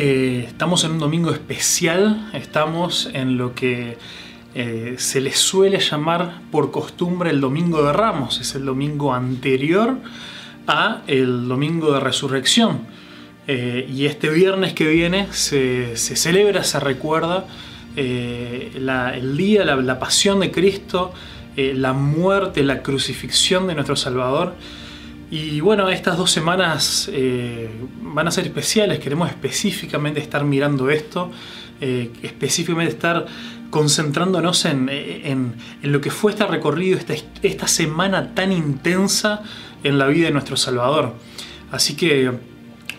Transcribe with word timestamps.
Eh, 0.00 0.44
estamos 0.46 0.84
en 0.84 0.92
un 0.92 1.00
domingo 1.00 1.32
especial, 1.32 2.30
estamos 2.32 3.10
en 3.14 3.36
lo 3.36 3.56
que 3.56 3.98
eh, 4.54 4.94
se 4.96 5.20
le 5.20 5.32
suele 5.32 5.80
llamar 5.80 6.40
por 6.52 6.70
costumbre 6.70 7.30
el 7.30 7.40
domingo 7.40 7.82
de 7.82 7.92
Ramos, 7.92 8.40
es 8.40 8.54
el 8.54 8.64
domingo 8.64 9.12
anterior 9.12 9.96
a 10.68 11.02
el 11.08 11.48
domingo 11.48 11.90
de 11.90 11.98
resurrección. 11.98 12.82
Eh, 13.48 13.90
y 13.92 14.06
este 14.06 14.28
viernes 14.30 14.72
que 14.72 14.86
viene 14.86 15.26
se, 15.32 15.96
celebra, 15.96 16.62
se 16.62 16.78
recuerda 16.78 17.46
el 17.96 19.36
día, 19.36 19.64
la, 19.64 19.74
la, 19.74 19.98
pasión 19.98 20.38
de 20.38 20.52
Cristo, 20.52 21.12
la 21.56 21.92
muerte, 21.92 22.62
la 22.62 22.84
crucifixión 22.84 23.66
de 23.66 23.74
nuestro 23.74 23.96
Salvador. 23.96 24.54
Y 25.30 25.60
bueno, 25.60 25.90
estas 25.90 26.16
dos 26.16 26.30
semanas 26.30 27.10
eh, 27.12 27.68
van 28.00 28.26
a 28.26 28.30
ser 28.30 28.46
especiales, 28.46 28.98
queremos 28.98 29.28
específicamente 29.28 30.20
estar 30.20 30.42
mirando 30.42 30.88
esto, 30.88 31.30
eh, 31.82 32.10
específicamente 32.22 32.94
estar 32.94 33.26
concentrándonos 33.68 34.64
en, 34.64 35.54
lo 35.82 36.00
que 36.00 36.10
fue 36.10 36.32
este 36.32 36.46
recorrido, 36.46 36.96
esta, 36.98 37.14
esta 37.42 37.68
semana 37.68 38.34
tan 38.34 38.52
intensa 38.52 39.42
en 39.84 39.98
la 39.98 40.06
vida 40.06 40.28
de 40.28 40.32
nuestro 40.32 40.56
Salvador. 40.56 41.14
Así 41.70 41.94
que 41.94 42.32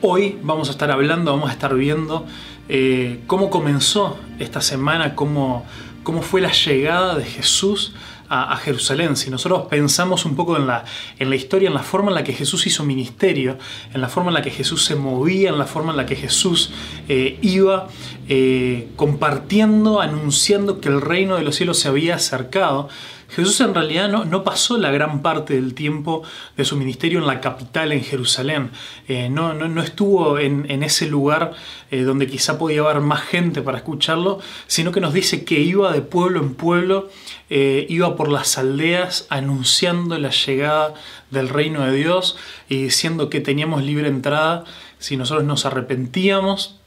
hoy 0.01 0.37
vamos 0.43 0.67
a 0.69 0.71
estar 0.71 0.91
hablando, 0.91 1.31
vamos 1.31 1.49
a 1.49 1.53
estar 1.53 1.73
viendo 1.73 2.27
eh, 2.67 3.21
cómo 3.25 3.49
comenzó 3.49 4.19
esta 4.37 4.61
semana, 4.61 5.15
cómo, 5.15 5.65
cómo 6.03 6.21
fue 6.21 6.41
la 6.41 6.51
llegada 6.51 7.15
de 7.15 7.25
Jesús 7.25 7.93
a, 8.29 8.55
Jerusalén, 8.57 9.15
si 9.15 9.31
nosotros 9.31 9.63
pensamos 9.69 10.23
un 10.23 10.35
poco 10.35 10.55
en 10.55 10.67
la, 10.67 10.85
en 11.17 11.29
la 11.29 11.35
historia, 11.35 11.67
en 11.67 11.73
la 11.73 11.81
forma 11.81 12.09
en 12.09 12.15
la 12.15 12.23
que 12.23 12.33
Jesús 12.33 12.67
hizo 12.67 12.83
ministerio, 12.83 13.57
en 13.93 14.01
la 14.01 14.07
forma 14.07 14.29
en 14.29 14.35
la 14.35 14.41
que 14.43 14.51
Jesús 14.51 14.85
se 14.85 14.95
movía, 14.95 15.49
en 15.49 15.57
la 15.57 15.65
forma 15.65 15.91
en 15.91 15.97
la 15.97 16.05
que 16.05 16.15
Jesús 16.15 16.71
eh, 17.07 17.39
iba 17.41 17.87
eh, 18.27 18.89
compartiendo, 18.95 19.99
anunciando 19.99 20.79
que 20.79 20.89
el 20.89 21.01
reino 21.01 21.37
de 21.37 21.43
los 21.43 21.55
cielos 21.55 21.79
se 21.79 21.87
había 21.87 22.15
acercado, 22.15 22.89
Jesús 23.29 23.61
en 23.61 23.73
realidad 23.75 24.09
no, 24.09 24.43
pasó 24.43 24.77
la 24.77 24.91
gran 24.91 25.21
parte 25.21 25.53
del 25.53 25.73
tiempo 25.73 26.23
de 26.57 26.65
su 26.65 26.75
ministerio 26.75 27.19
en 27.19 27.27
la 27.27 27.41
capital, 27.41 27.91
en 27.91 28.03
Jerusalén. 28.03 28.71
Eh, 29.07 29.29
no, 29.29 29.53
no, 29.53 29.81
estuvo 29.81 30.39
en, 30.39 30.83
ese 30.83 31.07
lugar 31.07 31.53
eh, 31.91 32.01
donde 32.01 32.27
quizá 32.27 32.57
podía 32.57 32.81
haber 32.81 33.01
más 33.01 33.21
gente 33.21 33.61
para 33.61 33.77
escucharlo, 33.77 34.39
sino 34.67 34.91
que 34.91 34.99
nos 34.99 35.13
dice 35.13 35.45
que 35.45 35.59
iba 35.59 35.91
de 35.91 36.01
pueblo 36.01 36.39
en 36.39 36.55
pueblo, 36.55 37.09
eh, 37.49 37.85
iba 37.89 38.15
por 38.15 38.29
las 38.29 38.57
aldeas 38.57 39.27
anunciando 39.29 40.17
la 40.17 40.31
llegada 40.31 40.95
del 41.29 41.49
reino 41.49 41.85
de 41.85 41.95
Dios 41.95 42.35
y 42.67 42.83
diciendo 42.83 43.29
que 43.29 43.41
teníamos 43.41 43.83
libre 43.83 44.07
entrada 44.07 44.63
si 44.97 45.17
nosotros 45.17 45.45
nos 45.45 45.65
arrepentíamos 45.65 46.79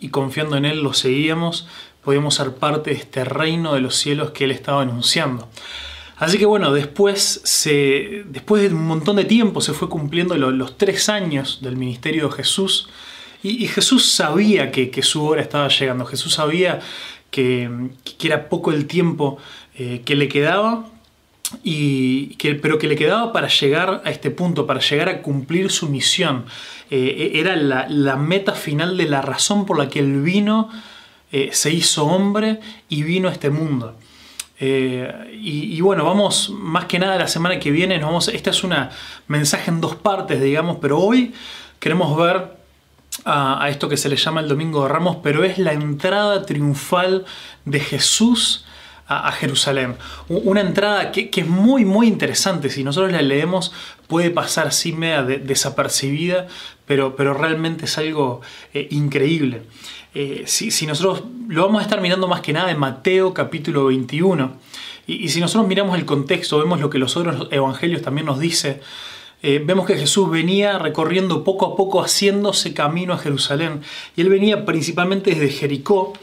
y 0.00 0.08
confiando 0.08 0.56
en 0.56 0.64
Él 0.64 0.82
lo 0.82 0.94
seguíamos 0.94 1.66
podíamos 2.04 2.34
ser 2.34 2.52
parte 2.52 2.90
de 2.90 2.96
este 2.96 3.24
reino 3.24 3.74
de 3.74 3.80
los 3.80 3.96
cielos 3.96 4.30
que 4.30 4.44
él 4.44 4.50
estaba 4.50 4.82
anunciando. 4.82 5.48
Así 6.16 6.38
que 6.38 6.46
bueno, 6.46 6.72
después, 6.72 7.40
se, 7.44 8.22
después 8.26 8.62
de 8.62 8.68
un 8.68 8.86
montón 8.86 9.16
de 9.16 9.24
tiempo 9.24 9.60
se 9.60 9.72
fue 9.72 9.88
cumpliendo 9.88 10.36
los 10.36 10.78
tres 10.78 11.08
años 11.08 11.58
del 11.60 11.76
ministerio 11.76 12.28
de 12.28 12.34
Jesús 12.34 12.88
y, 13.42 13.66
Jesús 13.66 14.10
sabía 14.10 14.70
que, 14.70 15.02
su 15.02 15.22
hora 15.26 15.42
estaba 15.42 15.68
llegando, 15.68 16.06
Jesús 16.06 16.32
sabía 16.32 16.80
que, 17.30 17.68
era 18.22 18.48
poco 18.48 18.72
el 18.72 18.86
tiempo 18.86 19.36
eh, 19.76 20.00
que 20.02 20.14
le 20.14 20.28
quedaba, 20.28 20.86
y 21.62 22.36
que, 22.36 22.54
pero 22.54 22.78
que 22.78 22.88
le 22.88 22.96
quedaba 22.96 23.34
para 23.34 23.48
llegar 23.48 24.00
a 24.02 24.10
este 24.10 24.30
punto, 24.30 24.66
para 24.66 24.80
llegar 24.80 25.10
a 25.10 25.20
cumplir 25.20 25.70
su 25.70 25.90
misión. 25.90 26.46
Eh, 26.90 27.32
era 27.34 27.54
la 27.54 28.16
meta 28.16 28.54
final 28.54 28.96
de 28.96 29.04
la 29.04 29.20
razón 29.20 29.66
por 29.66 29.78
la 29.78 29.90
que 29.90 29.98
él 29.98 30.22
vino 30.22 30.70
eh, 31.36 31.50
se 31.50 31.68
hizo 31.72 32.06
hombre 32.06 32.60
y 32.88 33.02
vino 33.02 33.28
a 33.28 33.32
este 33.32 33.50
mundo. 33.50 33.96
Eh, 34.60 35.36
y, 35.42 35.80
bueno, 35.80 36.04
vamos 36.04 36.52
más 36.56 36.84
que 36.84 37.00
nada 37.00 37.18
la 37.18 37.26
semana 37.26 37.58
que 37.58 37.72
viene, 37.72 37.98
nos 37.98 38.06
vamos, 38.06 38.28
esta 38.28 38.50
es 38.50 38.62
una 38.62 38.92
mensaje 39.26 39.72
en 39.72 39.80
dos 39.80 39.96
partes, 39.96 40.40
digamos, 40.40 40.76
pero 40.80 41.00
hoy 41.00 41.34
queremos 41.80 42.16
ver 42.16 42.56
a, 43.24 43.68
esto 43.68 43.88
que 43.88 43.96
se 43.96 44.08
le 44.08 44.14
llama 44.14 44.42
el 44.42 44.48
Domingo 44.48 44.84
de 44.84 44.90
Ramos, 44.90 45.16
pero 45.24 45.42
es 45.42 45.58
la 45.58 45.72
entrada 45.72 46.46
triunfal 46.46 47.24
de 47.64 47.80
Jesús 47.80 48.64
a, 49.06 49.32
Jerusalén. 49.32 49.96
Una 50.28 50.60
entrada 50.60 51.12
que, 51.12 51.30
es 51.32 51.46
muy, 51.46 51.84
muy 51.84 52.06
interesante. 52.06 52.70
Si 52.70 52.84
nosotros 52.84 53.12
la 53.12 53.22
leemos, 53.22 53.72
puede 54.06 54.30
pasar 54.30 54.68
así 54.68 54.92
media 54.92 55.22
desapercibida, 55.22 56.46
pero, 56.86 57.16
pero 57.16 57.34
realmente 57.34 57.84
es 57.84 57.98
algo 57.98 58.40
eh, 58.72 58.88
increíble. 58.90 59.62
Eh, 60.14 60.44
si, 60.46 60.86
nosotros 60.86 61.24
lo 61.48 61.66
vamos 61.66 61.80
a 61.80 61.84
estar 61.84 62.00
mirando 62.00 62.28
más 62.28 62.40
que 62.40 62.52
nada 62.52 62.70
en 62.70 62.78
Mateo 62.78 63.34
capítulo 63.34 63.86
21, 63.86 64.52
y, 65.06 65.28
si 65.28 65.40
nosotros 65.40 65.68
miramos 65.68 65.98
el 65.98 66.06
contexto, 66.06 66.58
vemos 66.58 66.80
lo 66.80 66.88
que 66.88 66.98
los 66.98 67.16
otros 67.16 67.48
evangelios 67.50 68.00
también 68.00 68.26
nos 68.26 68.38
dice, 68.38 68.80
eh, 69.42 69.62
vemos 69.62 69.86
que 69.86 69.96
Jesús 69.96 70.30
venía 70.30 70.78
recorriendo 70.78 71.44
poco 71.44 71.66
a 71.66 71.76
poco, 71.76 72.00
haciéndose 72.00 72.72
camino 72.72 73.12
a 73.12 73.18
Jerusalén, 73.18 73.82
y 74.16 74.22
él 74.22 74.30
venía 74.30 74.64
principalmente 74.64 75.32
desde 75.32 75.50
Jericó, 75.50 76.14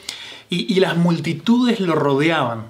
y, 0.51 0.79
las 0.81 0.97
multitudes 0.97 1.79
lo 1.79 1.95
rodeaban. 1.95 2.65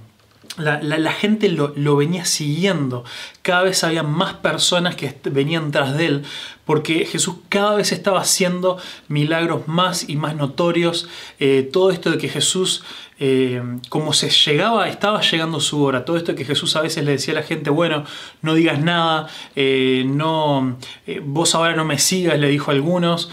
La, 0.57 1.11
gente 1.13 1.49
lo, 1.49 1.95
venía 1.95 2.25
siguiendo. 2.25 3.03
Cada 3.41 3.63
vez 3.63 3.83
había 3.83 4.03
más 4.03 4.35
personas 4.35 4.95
que 4.95 5.15
venían 5.31 5.71
tras 5.71 5.97
de 5.97 6.05
él 6.05 6.23
porque 6.65 7.05
Jesús 7.05 7.35
cada 7.49 7.75
vez 7.75 7.91
estaba 7.91 8.21
haciendo 8.21 8.77
milagros 9.07 9.67
más 9.67 10.07
y 10.07 10.15
más 10.15 10.35
notorios. 10.35 11.09
Eh, 11.39 11.67
todo 11.69 11.91
esto 11.91 12.11
de 12.11 12.17
que 12.17 12.29
Jesús, 12.29 12.83
eh, 13.19 13.61
como 13.89 14.13
se 14.13 14.29
llegaba, 14.29 14.87
estaba 14.87 15.21
llegando 15.21 15.59
su 15.59 15.83
hora. 15.83 16.05
Todo 16.05 16.17
esto 16.17 16.31
de 16.33 16.37
que 16.37 16.45
Jesús 16.45 16.75
a 16.75 16.81
veces 16.81 17.03
le 17.03 17.11
decía 17.11 17.33
a 17.33 17.41
la 17.41 17.43
gente, 17.43 17.69
bueno, 17.71 18.05
no 18.41 18.53
digas 18.53 18.79
nada, 18.79 19.27
eh, 19.55 20.03
no, 20.05 20.77
vos 21.23 21.55
ahora 21.55 21.75
no 21.75 21.83
me 21.83 21.97
sigas, 21.97 22.39
le 22.39 22.47
dijo 22.47 22.71
a 22.71 22.73
algunos, 22.73 23.29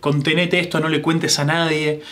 contenete 0.00 0.58
esto, 0.58 0.80
no 0.80 0.88
le 0.88 1.00
cuentes 1.00 1.38
a 1.38 1.44
nadie. 1.44 2.02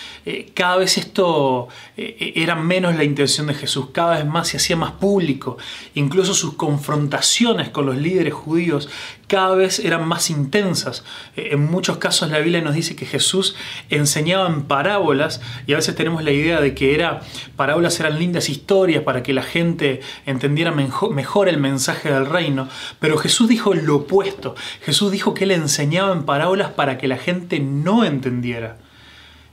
cada 0.54 0.76
vez 0.76 0.96
esto 0.96 1.68
era 1.96 2.54
menos 2.54 2.96
la 2.96 3.04
intención 3.04 3.46
de 3.46 3.54
Jesús, 3.54 3.88
cada 3.92 4.16
vez 4.16 4.26
más 4.26 4.48
se 4.48 4.56
hacía 4.56 4.76
más 4.76 4.92
público. 4.92 5.58
Incluso 5.94 6.34
sus 6.34 6.54
confrontaciones 6.54 7.68
con 7.68 7.86
los 7.86 7.96
líderes 7.96 8.34
judíos 8.34 8.88
cada 9.30 9.54
vez 9.54 9.78
eran 9.78 10.08
más 10.08 10.28
intensas. 10.28 11.04
Eh, 11.36 11.50
en 11.52 11.64
muchos 11.70 11.98
casos 11.98 12.30
la 12.30 12.40
Biblia 12.40 12.60
nos 12.62 12.74
dice 12.74 12.96
que 12.96 13.06
Jesús 13.06 13.54
enseñaba 13.88 14.48
en 14.48 14.62
parábolas 14.62 15.40
y 15.68 15.72
a 15.72 15.76
veces 15.76 15.94
tenemos 15.94 16.24
la 16.24 16.32
idea 16.32 16.60
de 16.60 16.74
que 16.74 16.96
era, 16.96 17.20
parábolas 17.54 18.00
eran 18.00 18.18
lindas 18.18 18.48
historias 18.48 19.04
para 19.04 19.22
que 19.22 19.32
la 19.32 19.44
gente 19.44 20.00
entendiera 20.26 20.72
mejor, 20.72 21.48
el 21.48 21.58
mensaje 21.58 22.12
del 22.12 22.26
reino, 22.26 22.68
pero 22.98 23.16
Jesús 23.18 23.48
dijo 23.48 23.72
lo 23.72 23.96
opuesto. 23.96 24.56
Jesús 24.82 25.12
dijo 25.12 25.32
que 25.32 25.44
él 25.44 25.52
enseñaba 25.52 26.12
en 26.12 26.24
parábolas 26.24 26.72
para 26.72 26.98
que 26.98 27.06
la 27.10 27.18
gente 27.18 27.60
no 27.60 28.04
entendiera. 28.04 28.78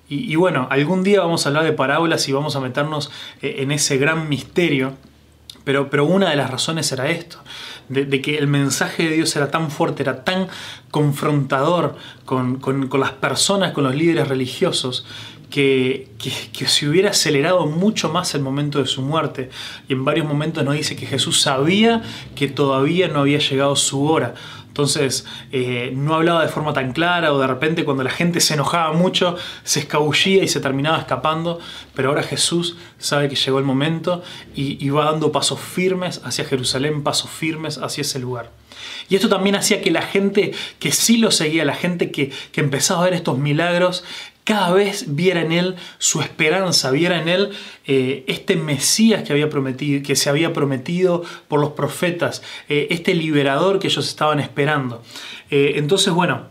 Y, 0.09 0.37
bueno, 0.37 0.69
algún 0.71 1.03
día 1.03 1.19
vamos 1.19 1.45
a 1.45 1.49
hablar 1.49 1.65
de 1.65 1.73
parábolas 1.73 2.29
y 2.29 2.31
vamos 2.31 2.55
a 2.55 2.61
meternos 2.61 3.11
eh, 3.41 3.57
en 3.59 3.73
ese 3.73 3.97
gran 3.97 4.29
misterio, 4.29 4.93
pero, 5.65 5.89
pero 5.89 6.05
una 6.05 6.29
de 6.29 6.37
las 6.37 6.49
razones 6.49 6.89
era 6.93 7.09
esto 7.09 7.39
de, 7.89 8.21
que 8.21 8.37
el 8.37 8.47
mensaje 8.47 9.03
de 9.03 9.15
Dios 9.15 9.35
era 9.35 9.49
tan 9.49 9.71
fuerte, 9.71 10.03
era 10.03 10.23
tan 10.23 10.47
confrontador 10.91 11.95
con, 12.25 12.59
las 12.99 13.11
personas, 13.11 13.71
con 13.71 13.83
los 13.83 13.95
líderes 13.95 14.27
religiosos, 14.27 15.05
que, 15.49 16.09
que, 16.17 16.67
se 16.67 16.89
hubiera 16.89 17.11
acelerado 17.11 17.67
mucho 17.67 18.09
más 18.09 18.35
el 18.35 18.41
momento 18.41 18.79
de 18.79 18.85
su 18.85 19.01
muerte. 19.01 19.49
Y 19.87 19.93
en 19.93 20.03
varios 20.03 20.27
momentos 20.27 20.63
nos 20.65 20.75
dice 20.75 20.97
que 20.97 21.05
Jesús 21.05 21.41
sabía 21.41 22.03
que 22.35 22.49
todavía 22.49 23.07
no 23.07 23.21
había 23.21 23.39
llegado 23.39 23.75
su 23.77 24.05
hora. 24.05 24.35
Entonces 24.77 25.25
eh, 25.51 25.91
no 25.95 26.13
hablaba 26.13 26.43
de 26.43 26.49
forma 26.49 26.71
tan 26.71 26.91
clara 26.91 27.33
o 27.33 27.39
de 27.39 27.47
repente 27.47 27.83
cuando 27.83 28.03
la 28.03 28.11
gente 28.11 28.39
se 28.39 28.53
enojaba 28.53 28.93
mucho 28.93 29.35
se 29.63 29.79
escabullía 29.79 30.43
y 30.43 30.47
se 30.47 30.59
terminaba 30.59 30.99
escapando, 30.99 31.59
pero 31.95 32.09
ahora 32.09 32.21
Jesús 32.21 32.77
sabe 32.99 33.27
que 33.27 33.35
llegó 33.35 33.57
el 33.57 33.65
momento 33.65 34.21
y, 34.53 34.87
va 34.89 35.05
dando 35.05 35.31
pasos 35.31 35.59
firmes 35.59 36.21
hacia 36.23 36.45
Jerusalén, 36.45 37.01
pasos 37.01 37.31
firmes 37.31 37.79
hacia 37.79 38.01
ese 38.01 38.19
lugar. 38.19 38.51
Y 39.09 39.15
esto 39.15 39.29
también 39.29 39.55
hacía 39.55 39.81
que 39.81 39.89
la 39.89 40.03
gente 40.03 40.53
que 40.77 40.91
sí 40.91 41.17
lo 41.17 41.31
seguía, 41.31 41.65
la 41.65 41.73
gente 41.73 42.11
que, 42.11 42.31
que 42.51 42.61
empezaba 42.61 43.01
a 43.01 43.05
ver 43.05 43.15
estos 43.15 43.39
milagros, 43.39 44.03
cada 44.47 44.71
vez 44.71 45.13
viera 45.13 45.41
en 45.41 45.51
él 45.51 45.75
su 45.97 46.21
esperanza, 46.21 46.89
viera 46.89 47.21
en 47.21 47.27
él 47.27 47.49
eh, 47.85 48.23
este 48.27 48.55
Mesías 48.55 49.23
que, 49.23 49.33
había 49.33 49.49
prometido, 49.49 50.01
que 50.01 50.15
se 50.15 50.29
había 50.29 50.53
prometido 50.53 51.21
por 51.49 51.59
los 51.59 51.71
profetas, 51.71 52.41
eh, 52.69 52.87
este 52.89 53.13
liberador 53.13 53.77
que 53.77 53.87
ellos 53.87 54.07
estaban 54.07 54.39
esperando. 54.39 55.03
Eh, 55.51 55.73
entonces, 55.75 56.13
bueno, 56.13 56.47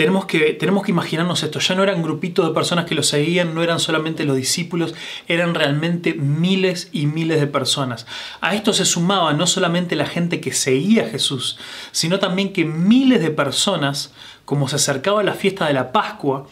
tenemos 0.00 0.24
que, 0.24 0.54
tenemos 0.54 0.82
que 0.82 0.92
imaginarnos 0.92 1.42
esto. 1.42 1.58
Ya 1.58 1.74
no 1.74 1.82
eran 1.82 2.02
grupitos 2.02 2.48
de 2.48 2.54
personas 2.54 2.86
que 2.86 2.94
lo 2.94 3.02
seguían, 3.02 3.54
no 3.54 3.62
eran 3.62 3.78
solamente 3.78 4.24
los 4.24 4.34
discípulos, 4.34 4.94
eran 5.28 5.54
realmente 5.54 6.14
miles 6.14 6.88
y 6.90 7.04
miles 7.04 7.38
de 7.38 7.46
personas. 7.46 8.06
A 8.40 8.54
esto 8.54 8.72
se 8.72 8.86
sumaba 8.86 9.34
no 9.34 9.46
solamente 9.46 9.96
la 9.96 10.06
gente 10.06 10.40
que 10.40 10.54
seguía 10.54 11.04
a 11.04 11.08
Jesús, 11.10 11.58
sino 11.92 12.18
también 12.18 12.54
que 12.54 12.64
miles 12.64 13.20
de 13.20 13.30
personas, 13.30 14.14
como 14.46 14.68
se 14.68 14.76
acercaba 14.76 15.22
la 15.22 15.34
fiesta 15.34 15.66
de 15.66 15.74
la 15.74 15.92
Pascua, 15.92 16.46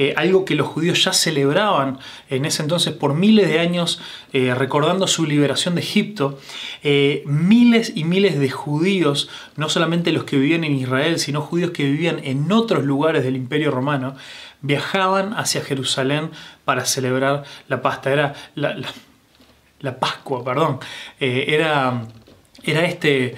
eh, 0.00 0.14
algo 0.16 0.44
que 0.44 0.54
los 0.54 0.68
judíos 0.68 1.02
ya 1.02 1.12
celebraban 1.12 1.98
en 2.30 2.44
ese 2.44 2.62
entonces 2.62 2.92
por 2.94 3.14
miles 3.14 3.48
de 3.48 3.58
años, 3.58 4.00
eh, 4.32 4.54
recordando 4.54 5.08
su 5.08 5.26
liberación 5.26 5.74
de 5.74 5.80
Egipto, 5.80 6.38
eh, 6.84 7.24
miles 7.26 7.92
y 7.96 8.04
miles 8.04 8.38
de 8.38 8.48
judíos, 8.48 9.28
no 9.56 9.68
solamente 9.68 10.12
los 10.12 10.22
que 10.22 10.38
vivían 10.38 10.62
en 10.62 10.76
Israel, 10.76 11.18
sino 11.18 11.40
judíos 11.40 11.72
que 11.72 11.82
vivían 11.82 12.20
en 12.22 12.52
otros 12.52 12.84
lugares 12.84 13.24
del 13.24 13.34
Imperio 13.34 13.72
Romano, 13.72 14.14
viajaban 14.60 15.34
hacia 15.34 15.64
Jerusalén 15.64 16.30
para 16.64 16.84
celebrar 16.84 17.42
la 17.66 17.82
pasta. 17.82 18.12
Era 18.12 18.34
la, 18.54 19.98
Pascua, 19.98 20.44
perdón. 20.44 20.78
era, 21.18 22.04
era 22.62 22.84
este 22.84 23.34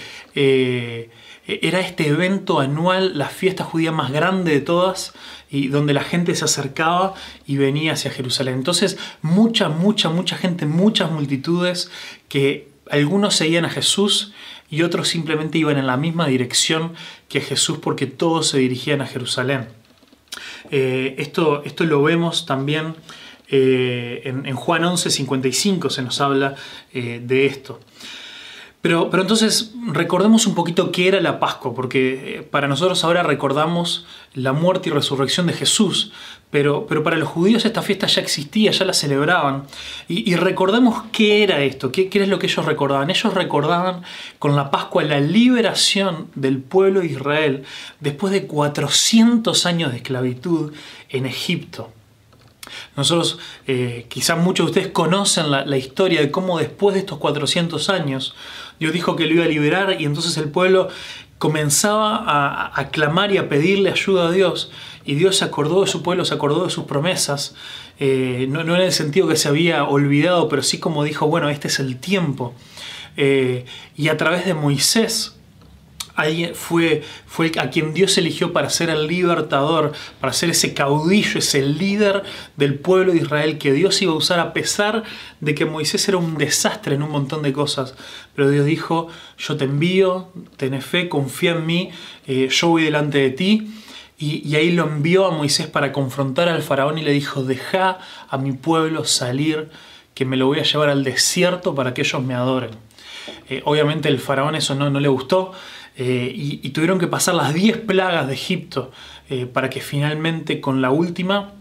era 1.46 1.80
este 1.80 2.06
evento 2.06 2.60
anual, 2.60 3.18
la 3.18 3.28
fiesta 3.28 3.64
judía 3.64 3.90
más 3.90 4.12
grande 4.12 4.52
de 4.52 4.60
todas, 4.60 5.14
y 5.50 5.68
donde 5.68 5.92
la 5.92 6.04
gente 6.04 6.34
se 6.34 6.44
acercaba 6.44 7.14
y 7.46 7.56
venía 7.56 7.94
hacia 7.94 8.10
Jerusalén. 8.10 8.54
Entonces, 8.54 8.98
mucha, 9.20 9.68
mucha, 9.68 10.08
mucha 10.08 10.36
gente, 10.36 10.66
muchas 10.66 11.10
multitudes 11.10 11.90
que 12.28 12.68
algunos 12.90 13.34
seguían 13.34 13.64
a 13.64 13.70
Jesús 13.70 14.32
y 14.70 14.82
otros 14.82 15.08
simplemente 15.08 15.58
iban 15.58 15.78
en 15.78 15.86
la 15.86 15.96
misma 15.96 16.28
dirección 16.28 16.94
que 17.28 17.40
Jesús 17.40 17.78
porque 17.78 18.06
todos 18.06 18.48
se 18.48 18.58
dirigían 18.58 19.00
a 19.00 19.06
Jerusalén. 19.06 19.68
Eh, 20.70 21.16
esto, 21.18 21.62
esto 21.64 21.84
lo 21.84 22.02
vemos 22.02 22.46
también 22.46 22.94
eh, 23.52 24.22
en, 24.24 24.54
Juan 24.54 24.84
11, 24.84 25.10
55 25.10 25.90
se 25.90 26.02
nos 26.02 26.20
habla 26.20 26.54
eh, 26.94 27.20
de 27.22 27.46
esto. 27.46 27.80
Pero, 28.82 29.10
pero, 29.10 29.22
entonces 29.22 29.72
recordemos 29.88 30.46
un 30.46 30.54
poquito 30.54 30.90
qué 30.90 31.08
era 31.08 31.20
la 31.20 31.38
Pascua, 31.38 31.74
porque 31.74 32.38
eh, 32.38 32.42
para 32.42 32.66
nosotros 32.66 33.04
ahora 33.04 33.22
recordamos 33.22 34.06
la 34.32 34.54
muerte 34.54 34.88
y 34.88 34.92
resurrección 34.92 35.46
de 35.46 35.52
Jesús, 35.52 36.12
pero, 36.50 36.86
pero 36.86 37.02
para 37.02 37.18
los 37.18 37.28
judíos 37.28 37.66
esta 37.66 37.82
fiesta 37.82 38.06
ya 38.06 38.22
existía, 38.22 38.70
ya 38.70 38.86
la 38.86 38.94
celebraban. 38.94 39.64
Y, 40.08 40.34
recordemos 40.36 41.04
qué 41.12 41.42
era 41.42 41.62
esto, 41.62 41.92
qué, 41.92 42.08
qué 42.08 42.22
es 42.22 42.28
lo 42.28 42.38
que 42.38 42.46
ellos 42.46 42.64
recordaban. 42.64 43.10
Ellos 43.10 43.34
recordaban 43.34 44.02
con 44.38 44.56
la 44.56 44.70
Pascua 44.70 45.04
la 45.04 45.20
liberación 45.20 46.28
del 46.34 46.58
pueblo 46.58 47.00
de 47.00 47.06
Israel 47.06 47.64
después 48.00 48.32
de 48.32 48.46
400 48.46 49.66
años 49.66 49.92
de 49.92 49.98
esclavitud 49.98 50.72
en 51.10 51.26
Egipto. 51.26 51.92
Nosotros, 52.96 53.38
eh, 53.66 54.06
quizás 54.08 54.38
muchos 54.38 54.66
de 54.66 54.70
ustedes 54.70 54.92
conocen 54.92 55.50
la, 55.50 55.76
historia 55.76 56.20
de 56.20 56.30
cómo 56.30 56.58
después 56.58 56.94
de 56.94 57.00
estos 57.00 57.18
400 57.18 57.88
años, 57.90 58.34
Dios 58.80 58.92
dijo 58.92 59.14
que 59.14 59.26
lo 59.26 59.34
iba 59.34 59.44
a 59.44 59.48
liberar 59.48 59.96
y 60.00 60.06
entonces 60.06 60.36
el 60.38 60.48
pueblo 60.48 60.88
comenzaba 61.38 62.70
a, 62.74 62.90
clamar 62.90 63.32
y 63.32 63.38
a 63.38 63.48
pedirle 63.48 63.90
ayuda 63.90 64.28
a 64.28 64.32
Dios. 64.32 64.70
Y 65.04 65.14
Dios 65.14 65.36
se 65.36 65.44
acordó 65.44 65.82
de 65.82 65.86
su 65.86 66.02
pueblo, 66.02 66.24
se 66.24 66.34
acordó 66.34 66.64
de 66.64 66.70
sus 66.70 66.84
promesas. 66.84 67.54
Eh, 67.98 68.46
no, 68.48 68.60
en 68.60 68.70
el 68.70 68.92
sentido 68.92 69.28
que 69.28 69.36
se 69.36 69.48
había 69.48 69.84
olvidado, 69.84 70.48
pero 70.48 70.62
sí 70.62 70.78
como 70.78 71.04
dijo, 71.04 71.26
bueno, 71.26 71.48
este 71.48 71.68
es 71.68 71.78
el 71.78 71.98
tiempo. 71.98 72.54
Eh, 73.16 73.64
y 73.96 74.08
a 74.08 74.16
través 74.16 74.44
de 74.44 74.54
Moisés, 74.54 75.34
fue, 76.54 77.02
fue 77.26 77.52
a 77.58 77.70
quien 77.70 77.94
Dios 77.94 78.16
eligió 78.18 78.52
para 78.52 78.70
ser 78.70 78.90
el 78.90 79.06
libertador, 79.06 79.92
para 80.20 80.32
ser 80.32 80.50
ese 80.50 80.74
caudillo, 80.74 81.38
ese 81.38 81.62
líder 81.62 82.22
del 82.56 82.74
pueblo 82.74 83.12
de 83.12 83.18
Israel 83.18 83.58
que 83.58 83.72
Dios 83.72 84.00
iba 84.02 84.12
a 84.12 84.16
usar 84.16 84.40
a 84.40 84.52
pesar 84.52 85.04
de 85.40 85.54
que 85.54 85.64
Moisés 85.64 86.06
era 86.08 86.18
un 86.18 86.36
desastre 86.36 86.94
en 86.94 87.02
un 87.02 87.10
montón 87.10 87.42
de 87.42 87.52
cosas. 87.52 87.94
Pero 88.40 88.52
Dios 88.52 88.64
dijo, 88.64 89.08
yo 89.36 89.58
te 89.58 89.66
envío, 89.66 90.30
ten 90.56 90.80
fe, 90.80 91.10
confía 91.10 91.50
en 91.50 91.66
mí, 91.66 91.90
eh, 92.26 92.48
yo 92.50 92.68
voy 92.68 92.84
delante 92.84 93.18
de 93.18 93.28
ti. 93.28 93.70
Y, 94.18 94.54
ahí 94.54 94.70
lo 94.70 94.84
envió 94.84 95.26
a 95.26 95.30
Moisés 95.30 95.66
para 95.66 95.92
confrontar 95.92 96.48
al 96.48 96.62
faraón 96.62 96.96
y 96.96 97.02
le 97.02 97.12
dijo, 97.12 97.42
deja 97.44 97.98
a 98.30 98.38
mi 98.38 98.52
pueblo 98.52 99.04
salir, 99.04 99.68
que 100.14 100.24
me 100.24 100.38
lo 100.38 100.46
voy 100.46 100.58
a 100.58 100.62
llevar 100.62 100.88
al 100.88 101.04
desierto 101.04 101.74
para 101.74 101.92
que 101.92 102.00
ellos 102.00 102.22
me 102.22 102.32
adoren. 102.32 102.70
Eh, 103.50 103.60
obviamente 103.66 104.08
el 104.08 104.20
faraón 104.20 104.54
eso 104.54 104.74
no, 104.74 104.88
le 104.88 105.08
gustó, 105.08 105.52
eh, 105.98 106.32
y, 106.34 106.66
tuvieron 106.70 106.98
que 106.98 107.08
pasar 107.08 107.34
las 107.34 107.52
10 107.52 107.76
plagas 107.80 108.26
de 108.26 108.32
Egipto 108.32 108.90
para 109.52 109.68
que 109.68 109.82
finalmente 109.82 110.62
con 110.62 110.80
la 110.80 110.90
última 110.90 111.52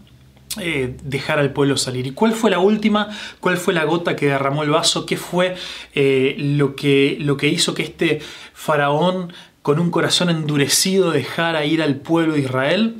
eh, 0.58 0.96
dejara 1.02 1.42
al 1.42 1.52
pueblo 1.52 1.76
salir. 1.76 2.06
¿Y 2.06 2.12
cuál 2.12 2.32
fue 2.32 2.50
la 2.50 2.58
última? 2.58 3.08
¿Cuál 3.40 3.56
fue 3.56 3.74
la 3.74 3.84
gota 3.84 4.16
que 4.16 4.26
derramó 4.26 4.62
el 4.62 4.70
vaso? 4.70 5.06
¿Qué 5.06 5.16
fue 5.16 5.56
lo, 5.94 6.74
que, 6.74 7.16
lo 7.20 7.36
que 7.36 7.48
hizo 7.48 7.74
que 7.74 7.82
este 7.82 8.20
faraón 8.52 9.32
con 9.62 9.78
un 9.78 9.90
corazón 9.90 10.30
endurecido 10.30 11.10
dejara 11.10 11.64
ir 11.64 11.82
al 11.82 11.96
pueblo 11.96 12.34
de 12.34 12.40
Israel? 12.40 12.96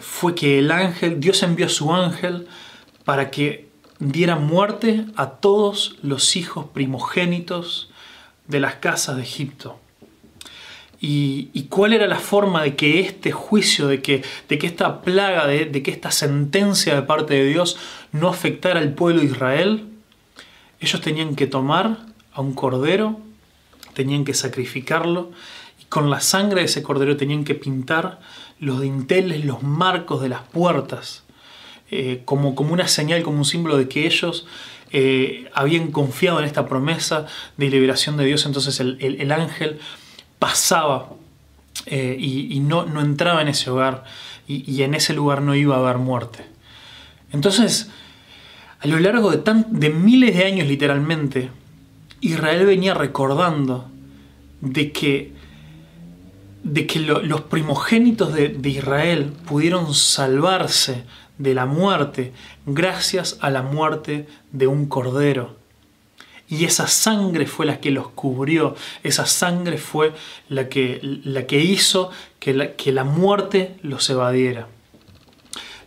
fue 0.00 0.34
que 0.34 0.58
el 0.58 0.70
ángel, 0.70 1.20
Dios 1.20 1.42
envió 1.42 1.64
a 1.64 1.70
su 1.70 1.94
ángel 1.94 2.46
para 3.06 3.30
que 3.30 3.68
diera 3.98 4.36
muerte 4.36 5.06
a 5.16 5.30
todos 5.30 5.96
los 6.02 6.36
hijos 6.36 6.66
primogénitos 6.74 7.90
de 8.46 8.60
las 8.60 8.74
casas 8.76 9.16
de 9.16 9.22
Egipto. 9.22 9.78
Y, 11.06 11.66
cuál 11.68 11.92
era 11.92 12.06
la 12.06 12.18
forma 12.18 12.62
de 12.62 12.76
que 12.76 13.00
este 13.00 13.30
juicio, 13.30 13.88
de 13.88 14.00
que, 14.00 14.22
de 14.48 14.58
que 14.58 14.66
esta 14.66 15.02
plaga, 15.02 15.46
de, 15.46 15.82
que 15.82 15.90
esta 15.90 16.10
sentencia 16.10 16.94
de 16.94 17.02
parte 17.02 17.34
de 17.34 17.44
Dios 17.44 17.76
no 18.12 18.30
afectara 18.30 18.80
al 18.80 18.94
pueblo 18.94 19.20
de 19.20 19.26
Israel. 19.26 19.84
Ellos 20.80 21.02
tenían 21.02 21.36
que 21.36 21.46
tomar 21.46 21.98
a 22.32 22.40
un 22.40 22.54
cordero, 22.54 23.20
tenían 23.92 24.24
que 24.24 24.32
sacrificarlo 24.32 25.30
y 25.78 25.84
con 25.90 26.08
la 26.08 26.20
sangre 26.20 26.60
de 26.60 26.66
ese 26.68 26.82
cordero 26.82 27.18
tenían 27.18 27.44
que 27.44 27.54
pintar 27.54 28.20
los 28.58 28.80
dinteles, 28.80 29.44
los 29.44 29.62
marcos 29.62 30.22
de 30.22 30.30
las 30.30 30.40
puertas, 30.40 31.24
eh, 31.90 32.22
como, 32.24 32.54
como 32.54 32.72
una 32.72 32.88
señal, 32.88 33.22
como 33.22 33.36
un 33.36 33.44
símbolo 33.44 33.76
de 33.76 33.88
que 33.88 34.06
ellos 34.06 34.46
eh, 34.90 35.50
habían 35.52 35.92
confiado 35.92 36.38
en 36.38 36.46
esta 36.46 36.66
promesa 36.66 37.26
de 37.58 37.68
liberación 37.68 38.16
de 38.16 38.24
Dios. 38.24 38.46
Entonces 38.46 38.80
el 38.80 39.32
ángel 39.32 39.80
pasaba 40.44 41.08
eh, 41.86 42.18
y, 42.20 42.60
no, 42.60 42.84
entraba 43.00 43.40
en 43.40 43.48
ese 43.48 43.70
hogar 43.70 44.04
y, 44.46 44.82
en 44.82 44.92
ese 44.92 45.14
lugar 45.14 45.40
no 45.40 45.54
iba 45.54 45.74
a 45.74 45.78
haber 45.78 45.96
muerte. 45.96 46.44
Entonces, 47.32 47.90
a 48.78 48.86
lo 48.86 48.98
largo 48.98 49.30
de, 49.30 49.64
de 49.68 49.88
miles 49.88 50.36
de 50.36 50.44
años 50.44 50.68
literalmente, 50.68 51.50
Israel 52.20 52.66
venía 52.66 52.92
recordando 52.92 53.90
de 54.60 54.92
que, 54.92 55.32
de 56.62 56.86
que 56.86 57.00
los 57.00 57.40
primogénitos 57.40 58.34
de, 58.34 58.50
de 58.50 58.68
Israel 58.68 59.32
pudieron 59.46 59.94
salvarse 59.94 61.04
de 61.38 61.54
la 61.54 61.64
muerte 61.64 62.34
gracias 62.66 63.38
a 63.40 63.48
la 63.48 63.62
muerte 63.62 64.28
de 64.52 64.66
un 64.66 64.84
cordero 64.88 65.63
y 66.48 66.64
esa 66.64 66.86
sangre 66.86 67.46
fue 67.46 67.66
la 67.66 67.80
que 67.80 67.90
los 67.90 68.08
cubrió, 68.08 68.76
esa 69.02 69.26
sangre 69.26 69.78
fue 69.78 70.12
la 70.48 70.68
que, 70.68 71.00
la 71.02 71.46
que 71.46 71.60
hizo 71.60 72.10
que 72.38 72.52
la, 72.52 72.72
que 72.72 72.92
la 72.92 73.04
muerte 73.04 73.76
los 73.82 74.08
evadiera. 74.10 74.68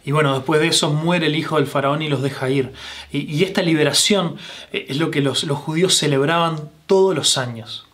Y 0.07 0.13
bueno, 0.13 0.33
después 0.33 0.61
de 0.61 0.67
eso 0.67 0.89
muere 0.89 1.25
el 1.25 1.35
hijo 1.35 1.57
del 1.57 1.67
faraón 1.67 2.01
y 2.01 2.07
los 2.07 2.21
deja 2.21 2.49
ir. 2.49 2.71
Y, 3.11 3.43
esta 3.43 3.61
liberación 3.61 4.37
eh, 4.71 4.85
es 4.87 4.97
lo 4.99 5.11
que 5.11 5.19
los, 5.19 5.43
judíos 5.43 5.95
celebraban 5.95 6.69
todos 6.85 7.13
los 7.13 7.37
años. 7.37 7.85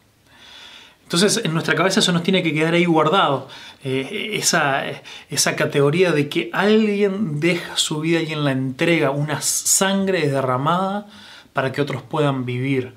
Entonces 1.01 1.41
en 1.43 1.53
nuestra 1.53 1.73
cabeza 1.73 2.01
eso 2.01 2.11
nos 2.11 2.21
tiene 2.21 2.43
que 2.43 2.53
quedar 2.53 2.75
ahí 2.75 2.85
guardado. 2.85 3.47
Eh, 3.83 4.29
esa, 4.33 4.83
esa 5.31 5.55
categoría 5.55 6.11
de 6.11 6.29
que 6.29 6.51
alguien 6.53 7.39
deja 7.39 7.77
su 7.77 8.01
vida 8.01 8.21
y 8.21 8.31
en 8.31 8.43
la 8.43 8.51
entrega 8.51 9.09
una 9.09 9.41
sangre 9.41 10.29
derramada 10.29 11.07
para 11.53 11.71
que 11.71 11.81
otros 11.81 12.01
puedan 12.01 12.45
vivir. 12.45 12.93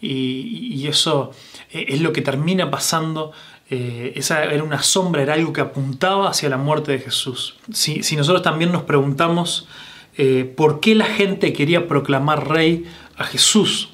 Y, 0.00 0.86
eso 0.86 1.32
eh, 1.70 1.86
es 1.88 2.00
lo 2.00 2.12
que 2.12 2.22
termina 2.22 2.70
pasando. 2.70 3.32
Eh, 3.68 4.12
esa 4.16 4.44
era 4.44 4.64
una 4.64 4.82
sombra, 4.82 5.22
era 5.22 5.34
algo 5.34 5.52
que 5.52 5.60
apuntaba 5.60 6.30
hacia 6.30 6.48
la 6.48 6.56
muerte 6.56 6.92
de 6.92 7.00
Jesús. 7.00 7.56
Si, 7.72 8.00
nosotros 8.16 8.42
también 8.42 8.72
nos 8.72 8.82
preguntamos 8.82 9.68
eh, 10.16 10.52
por 10.56 10.80
qué 10.80 10.94
la 10.94 11.04
gente 11.04 11.52
quería 11.52 11.86
proclamar 11.86 12.48
rey 12.48 12.84
a 13.16 13.24
Jesús, 13.24 13.90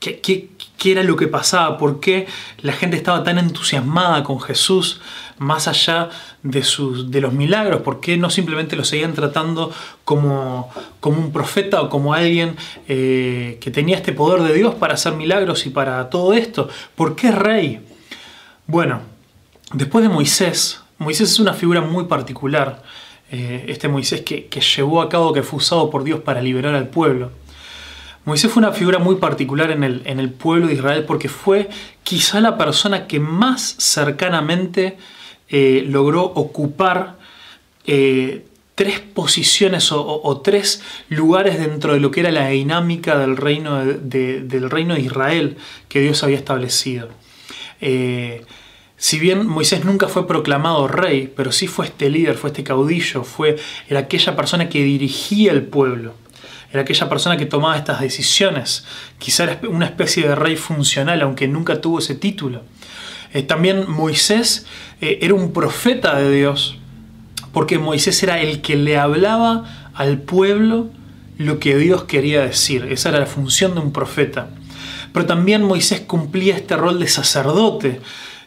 ¿Qué, 0.00 0.20
qué, 0.20 0.50
qué 0.76 0.92
era 0.92 1.02
lo 1.02 1.16
que 1.16 1.26
pasaba? 1.26 1.76
¿Por 1.76 1.98
qué 1.98 2.28
la 2.58 2.72
gente 2.72 2.96
estaba 2.96 3.24
tan 3.24 3.36
entusiasmada 3.36 4.22
con 4.22 4.40
Jesús 4.40 5.00
más 5.38 5.68
allá 5.68 6.10
de, 6.42 6.62
sus, 6.62 7.10
de 7.10 7.20
los 7.20 7.32
milagros? 7.32 7.82
¿Por 7.82 8.00
qué 8.00 8.16
no 8.16 8.30
simplemente 8.30 8.76
lo 8.76 8.84
seguían 8.84 9.14
tratando 9.14 9.72
como, 10.04 10.70
como 11.00 11.18
un 11.18 11.32
profeta 11.32 11.82
o 11.82 11.88
como 11.88 12.14
alguien 12.14 12.56
eh, 12.88 13.58
que 13.60 13.70
tenía 13.70 13.96
este 13.96 14.12
poder 14.12 14.42
de 14.42 14.54
Dios 14.54 14.74
para 14.74 14.94
hacer 14.94 15.14
milagros 15.14 15.66
y 15.66 15.70
para 15.70 16.10
todo 16.10 16.32
esto? 16.32 16.68
¿Por 16.94 17.16
qué 17.16 17.30
rey? 17.30 17.80
Bueno, 18.66 19.00
después 19.72 20.02
de 20.02 20.08
Moisés, 20.08 20.80
Moisés 20.98 21.30
es 21.30 21.40
una 21.40 21.54
figura 21.54 21.80
muy 21.80 22.04
particular, 22.04 22.82
eh, 23.30 23.66
este 23.68 23.88
Moisés 23.88 24.22
que, 24.22 24.46
que 24.46 24.60
llevó 24.60 25.02
a 25.02 25.08
cabo, 25.08 25.32
que 25.32 25.42
fue 25.42 25.58
usado 25.58 25.90
por 25.90 26.04
Dios 26.04 26.20
para 26.20 26.42
liberar 26.42 26.74
al 26.74 26.88
pueblo. 26.88 27.30
Moisés 28.28 28.52
fue 28.52 28.60
una 28.62 28.72
figura 28.72 28.98
muy 28.98 29.16
particular 29.16 29.70
en 29.70 29.82
el, 29.82 30.02
en 30.04 30.20
el, 30.20 30.30
pueblo 30.30 30.66
de 30.66 30.74
Israel 30.74 31.04
porque 31.06 31.30
fue 31.30 31.70
quizá 32.02 32.40
la 32.40 32.58
persona 32.58 33.06
que 33.06 33.20
más 33.20 33.76
cercanamente 33.78 34.98
eh, 35.50 35.84
logró 35.86 36.22
ocupar 36.24 37.16
eh, 37.86 38.44
tres 38.74 39.00
posiciones 39.00 39.90
o, 39.90 40.40
tres 40.44 40.82
lugares 41.08 41.58
dentro 41.58 41.94
de 41.94 42.00
lo 42.00 42.10
que 42.12 42.20
era 42.20 42.30
la 42.30 42.48
dinámica 42.48 43.18
del 43.18 43.36
reino 43.36 43.84
de, 43.84 44.40
del 44.40 44.70
reino 44.70 44.94
de 44.94 45.00
Israel 45.00 45.56
que 45.88 46.00
Dios 46.00 46.22
había 46.22 46.36
establecido. 46.36 47.08
Eh, 47.80 48.44
si 48.96 49.18
bien 49.18 49.46
Moisés 49.46 49.84
nunca 49.84 50.08
fue 50.08 50.26
proclamado 50.26 50.86
rey, 50.86 51.32
pero 51.34 51.50
sí 51.50 51.66
fue 51.66 51.86
este 51.86 52.10
líder, 52.10 52.36
fue 52.36 52.50
este 52.50 52.64
caudillo, 52.64 53.24
fue, 53.24 53.56
aquella 53.96 54.36
persona 54.36 54.68
que 54.68 54.82
dirigía 54.82 55.52
el 55.52 55.62
pueblo 55.62 56.14
era 56.70 56.82
aquella 56.82 57.08
persona 57.08 57.36
que 57.36 57.46
tomaba 57.46 57.76
estas 57.76 58.00
decisiones. 58.00 58.84
Quizá 59.18 59.44
era 59.44 59.60
una 59.68 59.86
especie 59.86 60.28
de 60.28 60.34
rey 60.34 60.56
funcional, 60.56 61.22
aunque 61.22 61.48
nunca 61.48 61.80
tuvo 61.80 61.98
ese 61.98 62.14
título. 62.14 62.62
Eh, 63.32 63.42
también 63.42 63.90
Moisés 63.90 64.66
eh, 65.00 65.18
era 65.22 65.34
un 65.34 65.52
profeta 65.52 66.18
de 66.18 66.30
Dios, 66.34 66.78
porque 67.52 67.78
Moisés 67.78 68.22
era 68.22 68.40
el 68.40 68.60
que 68.60 68.76
le 68.76 68.98
hablaba 68.98 69.90
al 69.94 70.18
pueblo 70.18 70.90
lo 71.38 71.58
que 71.58 71.76
Dios 71.76 72.04
quería 72.04 72.42
decir. 72.42 72.86
Esa 72.90 73.10
era 73.10 73.20
la 73.20 73.26
función 73.26 73.74
de 73.74 73.80
un 73.80 73.92
profeta. 73.92 74.50
Pero 75.12 75.26
también 75.26 75.62
Moisés 75.62 76.00
cumplía 76.00 76.56
este 76.56 76.76
rol 76.76 76.98
de 76.98 77.08
sacerdote. 77.08 78.00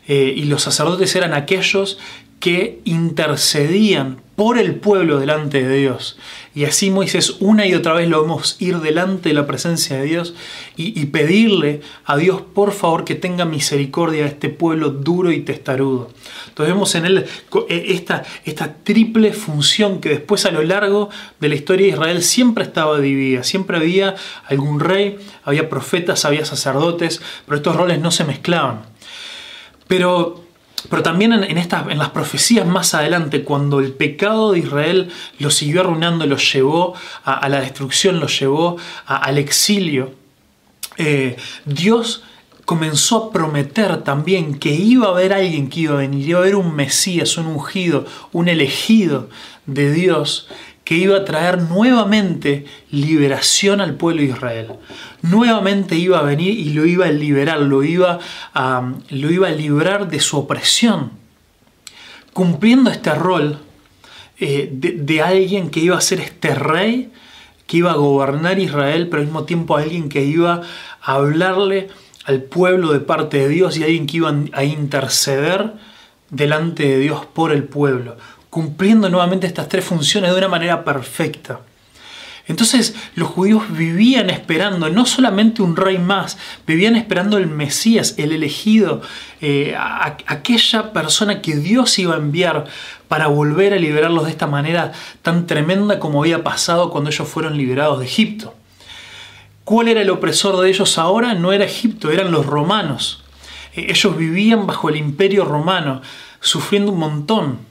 Eh, 0.07 0.33
y 0.35 0.43
los 0.43 0.63
sacerdotes 0.63 1.15
eran 1.15 1.33
aquellos 1.33 1.97
que 2.39 2.81
intercedían 2.85 4.21
por 4.41 4.57
el 4.57 4.73
pueblo 4.73 5.19
delante 5.19 5.61
de 5.61 5.77
Dios. 5.77 6.17
Y 6.55 6.65
así 6.65 6.89
Moisés 6.89 7.35
una 7.41 7.67
y 7.67 7.75
otra 7.75 7.93
vez 7.93 8.09
lo 8.09 8.23
vemos 8.23 8.55
ir 8.57 8.79
delante 8.79 9.29
de 9.29 9.35
la 9.35 9.45
presencia 9.45 9.97
de 9.97 10.03
Dios 10.05 10.33
y, 10.75 11.05
pedirle 11.05 11.81
a 12.05 12.17
Dios 12.17 12.41
por 12.41 12.71
favor 12.71 13.05
que 13.05 13.13
tenga 13.13 13.45
misericordia 13.45 14.23
de 14.23 14.29
este 14.29 14.49
pueblo 14.49 14.89
duro 14.89 15.31
y 15.31 15.41
testarudo. 15.41 16.09
Entonces 16.47 16.73
vemos 16.73 16.95
en 16.95 17.05
él 17.05 17.25
e, 17.69 17.93
esta, 17.93 18.23
esta 18.43 18.77
triple 18.77 19.31
función 19.31 20.01
que 20.01 20.09
después 20.09 20.47
a 20.47 20.51
lo 20.51 20.63
largo 20.63 21.11
de 21.39 21.47
la 21.47 21.53
historia 21.53 21.85
de 21.85 21.93
Israel 21.93 22.23
siempre 22.23 22.63
estaba 22.63 22.99
dividida. 22.99 23.43
Siempre 23.43 23.77
había 23.77 24.15
algún 24.47 24.79
rey, 24.79 25.19
había 25.43 25.69
profetas, 25.69 26.25
había 26.25 26.45
sacerdotes, 26.45 27.21
pero 27.45 27.57
estos 27.57 27.75
roles 27.75 27.99
no 27.99 28.09
se 28.09 28.23
mezclaban. 28.23 28.81
Pero 29.87 30.40
pero 30.89 31.03
también 31.03 31.33
en, 31.33 31.43
en 31.43 31.97
las 31.97 32.09
profecías 32.09 32.65
más 32.65 32.93
adelante, 32.93 33.43
cuando 33.43 33.79
el 33.79 33.93
pecado 33.93 34.51
de 34.51 34.59
Israel 34.59 35.09
lo 35.39 35.51
siguió 35.51 35.81
arruinando, 35.81 36.25
lo 36.25 36.37
llevó 36.37 36.93
a, 37.23 37.47
la 37.49 37.61
destrucción, 37.61 38.19
lo 38.19 38.27
llevó 38.27 38.77
al 39.05 39.37
exilio, 39.37 40.13
eh, 40.97 41.37
Dios 41.65 42.23
comenzó 42.65 43.17
a 43.17 43.31
prometer 43.31 44.03
también 44.03 44.57
que 44.57 44.71
iba 44.71 45.07
a 45.07 45.11
haber 45.11 45.33
alguien 45.33 45.69
que 45.69 45.81
iba 45.81 45.93
a 45.95 45.97
venir, 45.97 46.29
iba 46.29 46.39
a 46.39 46.41
haber 46.41 46.55
un 46.55 46.75
Mesías, 46.75 47.37
un 47.37 47.47
ungido, 47.47 48.05
un 48.31 48.47
elegido 48.47 49.29
de 49.65 49.91
Dios 49.91 50.47
que 50.91 50.97
iba 50.97 51.15
a 51.15 51.23
traer 51.23 51.57
nuevamente 51.57 52.65
liberación 52.89 53.79
al 53.79 53.93
pueblo 53.93 54.23
de 54.23 54.27
Israel. 54.27 54.73
Nuevamente 55.21 55.95
iba 55.95 56.19
a 56.19 56.21
venir 56.21 56.59
y 56.59 56.73
lo 56.73 56.85
iba 56.85 57.05
a 57.05 57.11
liberar, 57.11 57.61
lo 57.61 57.81
iba 57.81 58.19
a, 58.53 58.91
lo 59.09 59.31
iba 59.31 59.47
a 59.47 59.51
librar 59.51 60.09
de 60.09 60.19
su 60.19 60.37
opresión, 60.37 61.13
cumpliendo 62.33 62.89
este 62.89 63.15
rol 63.15 63.59
eh, 64.37 64.67
de, 64.69 64.91
de 64.91 65.21
alguien 65.21 65.69
que 65.69 65.79
iba 65.79 65.97
a 65.97 66.01
ser 66.01 66.19
este 66.19 66.55
rey, 66.55 67.09
que 67.67 67.77
iba 67.77 67.91
a 67.91 67.95
gobernar 67.95 68.59
Israel, 68.59 69.07
pero 69.07 69.21
al 69.21 69.27
mismo 69.27 69.45
tiempo 69.45 69.77
alguien 69.77 70.09
que 70.09 70.25
iba 70.25 70.61
a 71.01 71.13
hablarle 71.13 71.87
al 72.25 72.41
pueblo 72.41 72.91
de 72.91 72.99
parte 72.99 73.37
de 73.37 73.47
Dios 73.47 73.77
y 73.77 73.83
alguien 73.83 74.07
que 74.07 74.17
iba 74.17 74.35
a 74.51 74.63
interceder 74.65 75.71
delante 76.31 76.83
de 76.85 76.99
Dios 76.99 77.25
por 77.27 77.53
el 77.53 77.63
pueblo 77.63 78.17
cumpliendo 78.51 79.09
nuevamente 79.09 79.47
estas 79.47 79.67
tres 79.67 79.83
funciones 79.83 80.29
de 80.31 80.37
una 80.37 80.49
manera 80.49 80.83
perfecta. 80.83 81.61
Entonces 82.47 82.95
los 83.15 83.29
judíos 83.29 83.63
vivían 83.69 84.29
esperando 84.29 84.89
no 84.89 85.05
solamente 85.05 85.61
un 85.61 85.77
rey 85.77 85.97
más, 85.97 86.37
vivían 86.67 86.97
esperando 86.97 87.37
el 87.37 87.47
Mesías, 87.47 88.15
el 88.17 88.33
elegido, 88.33 89.01
eh, 89.39 89.75
aquella 90.27 90.91
persona 90.91 91.41
que 91.41 91.55
Dios 91.55 91.97
iba 91.97 92.13
a 92.13 92.17
enviar 92.17 92.65
para 93.07 93.27
volver 93.27 93.73
a 93.73 93.77
liberarlos 93.77 94.25
de 94.25 94.31
esta 94.31 94.47
manera 94.47 94.91
tan 95.21 95.47
tremenda 95.47 95.99
como 95.99 96.21
había 96.21 96.43
pasado 96.43 96.89
cuando 96.91 97.09
ellos 97.09 97.27
fueron 97.27 97.57
liberados 97.57 97.99
de 97.99 98.05
Egipto. 98.05 98.53
¿Cuál 99.63 99.87
era 99.87 100.01
el 100.01 100.09
opresor 100.09 100.59
de 100.59 100.69
ellos 100.69 100.97
ahora? 100.97 101.35
No 101.35 101.53
era 101.53 101.63
Egipto, 101.63 102.11
eran 102.11 102.31
los 102.31 102.45
romanos. 102.45 103.23
Eh, 103.75 103.85
ellos 103.89 104.17
vivían 104.17 104.67
bajo 104.67 104.89
el 104.89 104.97
imperio 104.97 105.45
romano, 105.45 106.01
sufriendo 106.41 106.91
un 106.91 106.99
montón, 106.99 107.70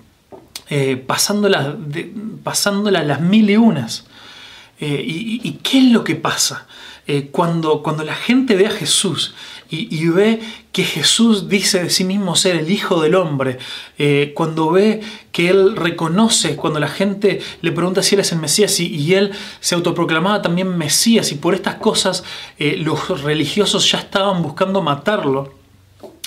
eh, 0.73 0.97
pasándolas, 1.05 1.75
las 3.07 3.21
mil 3.21 3.51
y 3.51 3.57
unas. 3.57 4.05
Eh, 4.79 5.03
y, 5.05 5.59
qué 5.65 5.79
es 5.79 5.85
lo 5.93 6.05
que 6.05 6.15
pasa? 6.15 6.69
Eh, 7.09 7.29
cuando, 7.33 7.83
cuando 7.83 8.05
la 8.05 8.15
gente 8.15 8.55
ve 8.55 8.69
a 8.69 8.71
Jesús 8.71 9.35
y, 9.69 10.07
ve 10.09 10.41
que 10.71 10.85
Jesús 10.85 11.49
dice 11.49 11.83
de 11.83 11.91
sí 11.91 12.05
mismo 12.05 12.37
ser 12.37 12.55
el 12.55 12.71
Hijo 12.71 13.03
del 13.03 13.17
Hombre, 13.17 13.59
cuando 14.35 14.71
ve 14.71 15.01
que 15.33 15.49
Él 15.49 15.77
reconoce, 15.77 16.57
cuando 16.57 16.81
la 16.81 16.89
gente 16.89 17.41
le 17.63 17.73
pregunta 17.73 18.03
si 18.03 18.15
Él 18.15 18.21
es 18.21 18.33
el 18.33 18.39
Mesías 18.39 18.79
y, 18.81 19.15
Él 19.15 19.33
se 19.61 19.75
autoproclamaba 19.75 20.43
también 20.43 20.77
Mesías 20.77 21.31
y 21.33 21.37
por 21.37 21.55
estas 21.55 21.77
cosas 21.77 22.25
los 22.59 23.23
religiosos 23.23 23.91
ya 23.91 23.99
estaban 23.99 24.43
buscando 24.43 24.83
matarlo, 24.83 25.60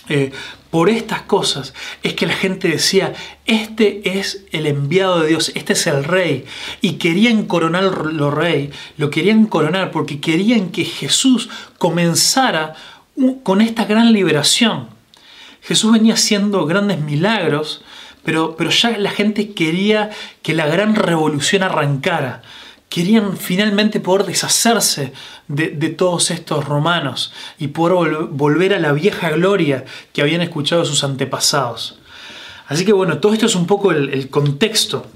eh, 0.09 0.31
por 0.69 0.89
estas 0.89 1.21
cosas 1.21 1.73
es 2.01 2.15
que 2.15 2.25
la 2.25 2.33
gente 2.33 2.67
decía, 2.67 3.13
este 3.45 4.17
es 4.19 4.43
el 4.51 4.65
enviado 4.65 5.21
de 5.21 5.27
Dios, 5.27 5.51
este 5.55 5.73
es 5.73 5.85
el 5.85 6.03
rey. 6.03 6.45
Y 6.81 6.93
querían 6.93 7.45
coronarlo 7.45 8.31
rey, 8.31 8.71
lo 8.97 9.09
querían 9.09 9.45
coronar 9.45 9.91
porque 9.91 10.19
querían 10.19 10.71
que 10.71 10.83
Jesús 10.83 11.49
comenzara 11.77 12.73
con 13.43 13.61
esta 13.61 13.85
gran 13.85 14.13
liberación. 14.13 14.89
Jesús 15.61 15.93
venía 15.93 16.15
haciendo 16.15 16.65
grandes 16.65 16.99
milagros, 16.99 17.83
pero, 18.23 18.55
pero 18.57 18.71
ya 18.71 18.97
la 18.97 19.11
gente 19.11 19.53
quería 19.53 20.09
que 20.41 20.53
la 20.55 20.65
gran 20.65 20.95
revolución 20.95 21.63
arrancara 21.63 22.41
querían 22.93 23.37
finalmente 23.37 23.99
poder 23.99 24.23
deshacerse 24.27 25.13
de, 25.47 25.89
todos 25.89 26.29
estos 26.29 26.63
romanos 26.65 27.33
y 27.57 27.69
poder 27.69 28.25
volver 28.29 28.71
a 28.71 28.79
la 28.79 28.91
vieja 28.91 29.31
gloria 29.31 29.83
que 30.13 30.21
habían 30.21 30.41
escuchado 30.41 30.85
sus 30.85 31.03
antepasados. 31.03 31.97
Así 32.67 32.85
que 32.85 32.93
bueno, 32.93 33.17
todo 33.17 33.33
esto 33.33 33.47
es 33.47 33.55
un 33.55 33.65
poco 33.65 33.91
el, 33.91 34.29
contexto 34.29 35.07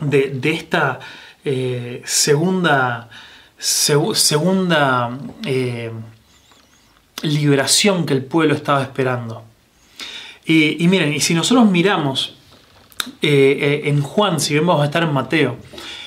de, 0.00 0.38
esta 0.42 1.00
eh, 1.46 2.02
segunda, 2.04 3.08
segunda 3.56 5.18
eh, 5.46 5.92
liberación 7.22 8.04
que 8.04 8.12
el 8.12 8.22
pueblo 8.22 8.54
estaba 8.54 8.82
esperando. 8.82 9.44
Y, 10.44 10.86
miren, 10.88 11.14
y 11.14 11.20
si 11.20 11.32
nosotros 11.32 11.70
miramos 11.70 12.36
eh, 13.22 13.80
en 13.86 14.02
Juan, 14.02 14.40
si 14.40 14.52
vemos 14.52 14.78
a 14.82 14.84
estar 14.84 15.02
en 15.02 15.12
Mateo, 15.14 15.56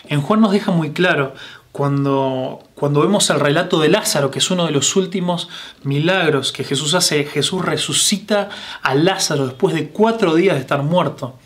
en 0.10 0.22
Juan 0.22 0.42
nos 0.42 0.52
deja 0.52 0.72
muy 0.72 0.92
claro 0.92 1.34
cuando, 1.78 2.64
cuando 2.74 3.02
vemos 3.02 3.30
el 3.30 3.40
relato 3.40 3.80
de 3.80 3.90
Lázaro, 3.90 4.32
que 4.32 4.40
es 4.40 4.50
uno 4.50 4.66
de 4.66 4.72
los 4.72 4.96
últimos 4.96 5.48
milagros 5.84 6.52
que 6.52 6.64
Jesús 6.64 6.96
hace, 6.96 7.24
Jesús 7.26 7.64
resucita 7.64 8.50
a 8.82 8.96
Lázaro 8.96 9.46
después 9.46 9.76
de 9.76 9.90
cuatro 9.90 10.34
días 10.34 10.56
de 10.56 10.62
estar 10.62 10.82
muerto. 10.82 11.38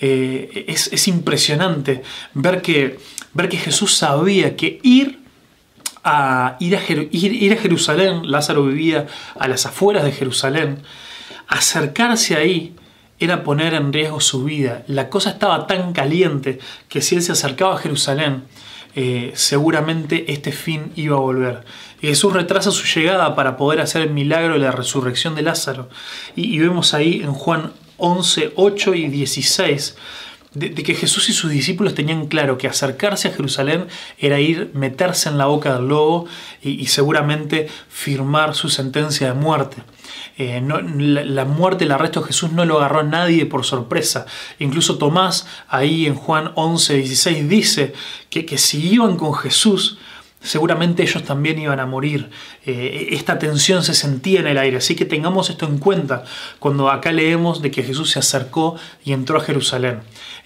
Eh, 0.00 0.64
es, 0.66 1.06
impresionante 1.08 2.02
ver 2.34 2.62
que, 2.62 2.98
ver 3.32 3.48
que 3.48 3.58
Jesús 3.58 3.94
sabía 3.96 4.56
que 4.56 4.80
ir 4.82 5.20
a, 6.02 6.56
ir, 6.58 6.74
a 6.74 6.80
ir 7.12 7.52
a 7.52 7.56
Jerusalén, 7.56 8.30
Lázaro 8.30 8.64
vivía 8.64 9.06
a 9.38 9.46
las 9.46 9.66
afueras 9.66 10.02
de 10.02 10.10
Jerusalén, 10.10 10.82
acercarse 11.46 12.34
ahí 12.34 12.74
era 13.20 13.44
poner 13.44 13.74
en 13.74 13.92
riesgo 13.92 14.20
su 14.20 14.44
vida. 14.44 14.82
La 14.86 15.08
cosa 15.10 15.30
estaba 15.30 15.66
tan 15.66 15.92
caliente 15.92 16.58
que 16.88 17.02
si 17.02 17.16
él 17.16 17.22
se 17.22 17.32
acercaba 17.32 17.74
a 17.74 17.78
Jerusalén, 17.78 18.44
eh, 18.96 19.30
seguramente 19.34 20.32
este 20.32 20.50
fin 20.50 20.90
iba 20.96 21.16
a 21.16 21.20
volver. 21.20 21.64
Y 22.00 22.08
Jesús 22.08 22.32
retrasa 22.32 22.70
su 22.70 22.86
llegada 22.86 23.36
para 23.36 23.56
poder 23.56 23.80
hacer 23.80 24.02
el 24.02 24.10
milagro 24.10 24.54
de 24.54 24.60
la 24.60 24.72
resurrección 24.72 25.34
de 25.34 25.42
Lázaro. 25.42 25.88
Y, 26.34 26.58
vemos 26.58 26.94
ahí 26.94 27.20
en 27.22 27.32
Juan 27.32 27.72
11, 27.98 28.54
8 28.56 28.94
y 28.94 29.08
16 29.08 29.96
de, 30.54 30.74
que 30.74 30.94
Jesús 30.94 31.28
y 31.28 31.32
sus 31.32 31.50
discípulos 31.50 31.94
tenían 31.94 32.26
claro 32.26 32.58
que 32.58 32.66
acercarse 32.66 33.28
a 33.28 33.32
Jerusalén 33.32 33.86
era 34.18 34.40
ir, 34.40 34.70
meterse 34.74 35.28
en 35.28 35.38
la 35.38 35.46
boca 35.46 35.74
del 35.74 35.88
lobo 35.88 36.26
y, 36.62 36.86
seguramente 36.86 37.68
firmar 37.88 38.54
su 38.54 38.68
sentencia 38.68 39.28
de 39.28 39.34
muerte. 39.34 39.82
Eh, 40.38 40.60
la, 40.64 41.44
muerte, 41.44 41.84
el 41.84 41.92
arresto 41.92 42.20
de 42.20 42.28
Jesús 42.28 42.52
no 42.52 42.64
lo 42.64 42.78
agarró 42.78 43.00
a 43.00 43.04
nadie 43.04 43.46
por 43.46 43.64
sorpresa. 43.64 44.26
Incluso 44.58 44.98
Tomás, 44.98 45.46
ahí 45.68 46.06
en 46.06 46.14
Juan 46.14 46.52
11, 46.54 46.94
16, 46.94 47.48
dice 47.48 47.92
que, 48.28 48.44
que 48.44 48.58
si 48.58 48.94
iban 48.94 49.16
con 49.16 49.34
Jesús, 49.34 49.98
seguramente 50.42 51.02
ellos 51.02 51.22
también 51.24 51.58
iban 51.58 51.80
a 51.80 51.86
morir. 51.86 52.30
Eh, 52.64 53.08
esta 53.12 53.38
tensión 53.38 53.82
se 53.82 53.94
sentía 53.94 54.40
en 54.40 54.46
el 54.46 54.58
aire, 54.58 54.78
así 54.78 54.94
que 54.94 55.04
tengamos 55.04 55.50
esto 55.50 55.66
en 55.66 55.78
cuenta 55.78 56.24
cuando 56.58 56.90
acá 56.90 57.12
leemos 57.12 57.62
de 57.62 57.70
que 57.70 57.82
Jesús 57.82 58.10
se 58.10 58.18
acercó 58.18 58.76
y 59.04 59.12
entró 59.12 59.38
a 59.38 59.42
Jerusalén. 59.42 60.00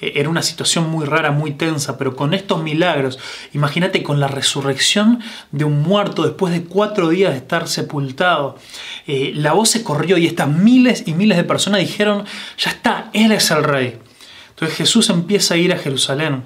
Eh, 0.04 0.12
era 0.16 0.28
una 0.28 0.42
situación 0.42 0.90
muy 0.90 1.06
rara, 1.06 1.30
muy 1.30 1.52
tensa, 1.52 1.96
pero 1.96 2.14
con 2.14 2.34
estos 2.34 2.62
milagros, 2.62 3.18
imagínate 3.54 4.02
con 4.02 4.20
la 4.20 4.28
resurrección 4.28 5.20
de 5.50 5.64
un 5.64 5.82
muerto 5.82 6.24
después 6.24 6.52
de 6.52 6.64
cuatro 6.64 7.08
días 7.08 7.32
de 7.32 7.38
estar 7.38 7.68
sepultado, 7.68 8.58
eh, 9.06 9.32
la 9.34 9.52
voz 9.52 9.70
se 9.70 9.82
corrió 9.82 10.18
y 10.18 10.26
estas 10.26 10.48
miles 10.48 11.04
y 11.06 11.14
miles 11.14 11.38
de 11.38 11.44
personas 11.44 11.80
dijeron, 11.80 12.24
ya 12.58 12.70
está, 12.70 13.10
Él 13.14 13.32
es 13.32 13.50
el 13.50 13.64
rey. 13.64 13.98
Entonces 14.50 14.76
Jesús 14.76 15.10
empieza 15.10 15.54
a 15.54 15.56
ir 15.56 15.72
a 15.72 15.78
Jerusalén 15.78 16.42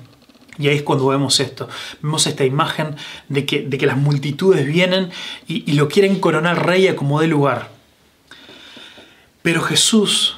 y 0.58 0.68
ahí 0.68 0.76
es 0.76 0.82
cuando 0.82 1.06
vemos 1.06 1.38
esto, 1.40 1.68
vemos 2.02 2.26
esta 2.26 2.44
imagen 2.44 2.96
de 3.28 3.44
que, 3.44 3.62
de 3.62 3.78
que 3.78 3.86
las 3.86 3.96
multitudes 3.96 4.66
vienen 4.66 5.10
y, 5.46 5.72
lo 5.72 5.88
quieren 5.88 6.18
coronar 6.18 6.66
rey 6.66 6.88
a 6.88 6.96
como 6.96 7.20
dé 7.20 7.28
lugar. 7.28 7.70
Pero 9.42 9.62
Jesús, 9.62 10.38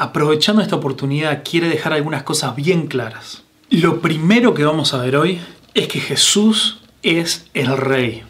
aprovechando 0.00 0.62
esta 0.62 0.76
oportunidad, 0.76 1.42
quiere 1.44 1.68
dejar 1.68 1.92
algunas 1.92 2.22
cosas 2.22 2.56
bien 2.56 2.86
claras. 2.86 3.42
Lo 3.68 4.00
primero 4.00 4.54
que 4.54 4.64
vamos 4.64 4.94
a 4.94 5.02
ver 5.02 5.14
hoy 5.14 5.38
es 5.74 5.88
que 5.88 6.00
Jesús 6.00 6.80
es 7.02 7.44
el 7.52 7.76
rey. 7.76 8.22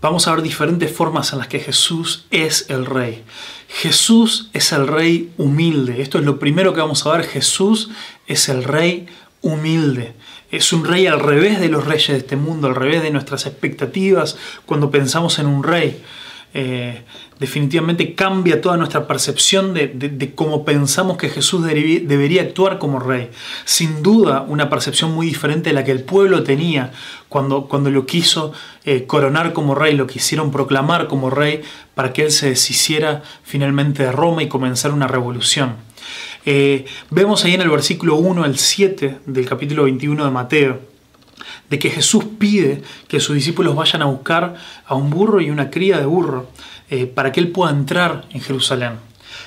Vamos 0.00 0.26
a 0.26 0.32
ver 0.32 0.42
diferentes 0.42 0.90
formas 0.90 1.32
en 1.32 1.38
las 1.38 1.46
que 1.46 1.60
Jesús 1.60 2.26
es 2.32 2.68
el 2.68 2.84
rey. 2.84 3.22
Jesús 3.68 4.50
es 4.52 4.72
el 4.72 4.88
rey 4.88 5.30
humilde. 5.38 6.02
Esto 6.02 6.18
es 6.18 6.24
lo 6.24 6.40
primero 6.40 6.74
que 6.74 6.80
vamos 6.80 7.06
a 7.06 7.12
ver. 7.12 7.26
Jesús 7.26 7.90
es 8.26 8.48
el 8.48 8.64
rey 8.64 9.06
humilde. 9.42 10.14
Es 10.50 10.72
un 10.72 10.84
rey 10.84 11.06
al 11.06 11.20
revés 11.20 11.60
de 11.60 11.68
los 11.68 11.84
reyes 11.84 12.08
de 12.08 12.16
este 12.16 12.34
mundo, 12.34 12.66
al 12.66 12.74
revés 12.74 13.04
de 13.04 13.12
nuestras 13.12 13.46
expectativas 13.46 14.36
cuando 14.66 14.90
pensamos 14.90 15.38
en 15.38 15.46
un 15.46 15.62
rey. 15.62 16.02
Eh, 16.52 17.02
definitivamente 17.38 18.16
cambia 18.16 18.60
toda 18.60 18.76
nuestra 18.76 19.06
percepción 19.06 19.72
de, 19.72 20.32
cómo 20.34 20.64
pensamos 20.64 21.16
que 21.16 21.28
Jesús 21.28 21.64
debería 21.64 22.42
actuar 22.42 22.78
como 22.78 22.98
rey. 22.98 23.30
Sin 23.64 24.02
duda, 24.02 24.42
una 24.42 24.68
percepción 24.68 25.14
muy 25.14 25.26
diferente 25.26 25.70
de 25.70 25.74
la 25.74 25.84
que 25.84 25.92
el 25.92 26.02
pueblo 26.02 26.42
tenía 26.42 26.92
cuando, 27.28 27.66
cuando 27.66 27.90
lo 27.90 28.04
quiso 28.04 28.52
eh, 28.84 29.06
coronar 29.06 29.52
como 29.52 29.74
rey, 29.74 29.94
lo 29.94 30.06
quisieron 30.06 30.50
proclamar 30.50 31.06
como 31.06 31.30
rey 31.30 31.62
para 31.94 32.12
que 32.12 32.24
él 32.24 32.32
se 32.32 32.48
deshiciera 32.48 33.22
finalmente 33.44 34.02
de 34.02 34.12
Roma 34.12 34.42
y 34.42 34.48
comenzara 34.48 34.92
una 34.92 35.06
revolución. 35.06 35.76
Eh, 36.46 36.86
vemos 37.10 37.44
ahí 37.44 37.54
en 37.54 37.60
el 37.60 37.70
versículo 37.70 38.16
1 38.16 38.42
al 38.42 38.58
7 38.58 39.18
del 39.26 39.46
capítulo 39.46 39.84
21 39.84 40.24
de 40.24 40.30
Mateo, 40.30 40.89
de 41.70 41.78
que 41.78 41.90
Jesús 41.90 42.24
pide 42.38 42.82
que 43.08 43.20
sus 43.20 43.34
discípulos 43.34 43.74
vayan 43.74 44.02
a 44.02 44.06
buscar 44.06 44.54
a 44.84 44.94
un 44.94 45.08
burro 45.08 45.40
y 45.40 45.50
una 45.50 45.70
cría 45.70 45.98
de 45.98 46.06
burro 46.06 46.50
eh, 46.90 47.06
para 47.06 47.32
que 47.32 47.40
él 47.40 47.48
pueda 47.48 47.70
entrar 47.70 48.26
en 48.30 48.40
Jerusalén. 48.40 48.94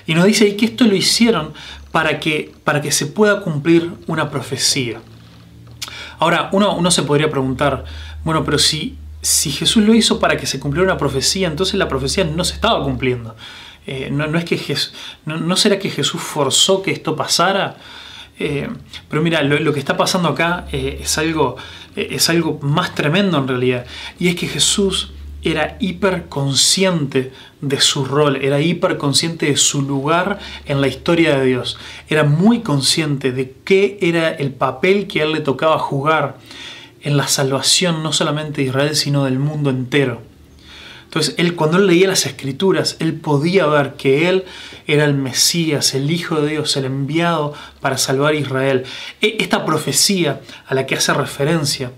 Y 0.08 0.16
nos 0.16 0.26
dice 0.26 0.46
ahí 0.46 0.54
que 0.58 0.66
esto 0.66 0.86
lo 0.86 0.96
hicieron 0.96 1.54
para 1.92 2.20
que, 2.20 2.52
para 2.64 2.82
que 2.82 2.92
se 2.92 3.06
pueda 3.06 3.42
cumplir 3.42 3.92
una 4.08 4.30
profecía. 4.32 5.02
Ahora, 6.20 6.50
uno, 6.54 6.76
uno 6.76 6.90
se 6.90 7.04
podría 7.04 7.30
preguntar, 7.30 7.86
bueno, 8.24 8.44
pero 8.44 8.58
si, 8.58 8.98
si 9.22 9.52
Jesús 9.52 9.84
lo 9.84 9.94
hizo 9.94 10.20
para 10.20 10.38
que 10.38 10.46
se 10.46 10.60
cumpliera 10.60 10.90
una 10.90 10.98
profecía, 10.98 11.48
entonces 11.48 11.76
la 11.76 11.88
profecía 11.88 12.24
no 12.24 12.44
se 12.44 12.56
estaba 12.56 12.84
cumpliendo. 12.84 13.36
Eh, 13.86 14.10
no, 14.12 14.26
es 14.38 14.46
que 14.46 14.78
no, 15.26 15.56
será 15.58 15.78
que 15.78 15.90
Jesús 15.90 16.22
forzó 16.22 16.82
que 16.82 16.92
esto 16.92 17.16
pasara? 17.16 17.76
Eh, 18.40 18.70
pero 19.10 19.22
mira, 19.22 19.44
lo, 19.44 19.74
que 19.74 19.80
está 19.80 19.98
pasando 19.98 20.30
acá 20.30 20.66
es, 20.72 21.18
algo, 21.18 21.58
es 21.96 22.30
algo 22.30 22.60
más 22.62 22.96
tremendo 22.96 23.38
en 23.38 23.48
realidad. 23.48 23.86
Y 24.20 24.28
es 24.28 24.36
que 24.36 24.48
Jesús 24.48 25.12
era 25.44 25.78
hiperconsciente 25.80 27.32
de 27.62 27.82
su 27.82 28.06
rol, 28.06 28.38
era 28.38 28.62
hiperconsciente 28.62 29.48
de 29.48 29.58
su 29.58 29.82
lugar 29.82 30.40
en 30.66 30.82
la 30.82 30.88
historia 30.88 31.38
de 31.38 31.46
Dios. 31.46 31.78
Era 32.10 32.24
muy 32.24 32.60
consciente 32.62 33.32
de 33.32 33.56
qué 33.64 33.98
era 34.02 34.30
el 34.30 34.52
papel 34.52 35.08
que 35.08 35.22
a 35.22 35.24
él 35.26 35.34
le 35.34 35.42
tocaba 35.42 35.78
jugar 35.80 36.38
en 37.02 37.18
la 37.18 37.28
salvación 37.28 38.04
no 38.04 38.14
solamente 38.14 38.62
de 38.62 38.68
Israel, 38.70 38.96
sino 38.96 39.26
del 39.26 39.40
mundo 39.40 39.70
entero. 39.70 40.22
Entonces, 41.14 41.36
él, 41.38 41.54
cuando 41.54 41.78
él 41.78 41.86
leía 41.86 42.08
las 42.08 42.26
escrituras, 42.26 42.98
él 42.98 43.14
podía 43.14 43.68
ver 43.68 43.94
que 43.94 44.30
él 44.30 44.46
era 44.88 45.06
el 45.06 45.14
Mesías, 45.14 45.94
el 45.94 46.10
Hijo 46.10 46.42
de 46.42 46.50
Dios, 46.50 46.76
el 46.76 46.86
enviado 46.86 47.54
para 47.82 48.00
salvar 48.00 48.34
a 48.34 48.38
Israel. 48.38 48.84
E, 49.22 49.38
esta 49.40 49.64
profecía 49.64 50.42
a 50.66 50.74
la 50.74 50.88
que 50.88 50.96
hace 50.96 51.14
referencia 51.14 51.92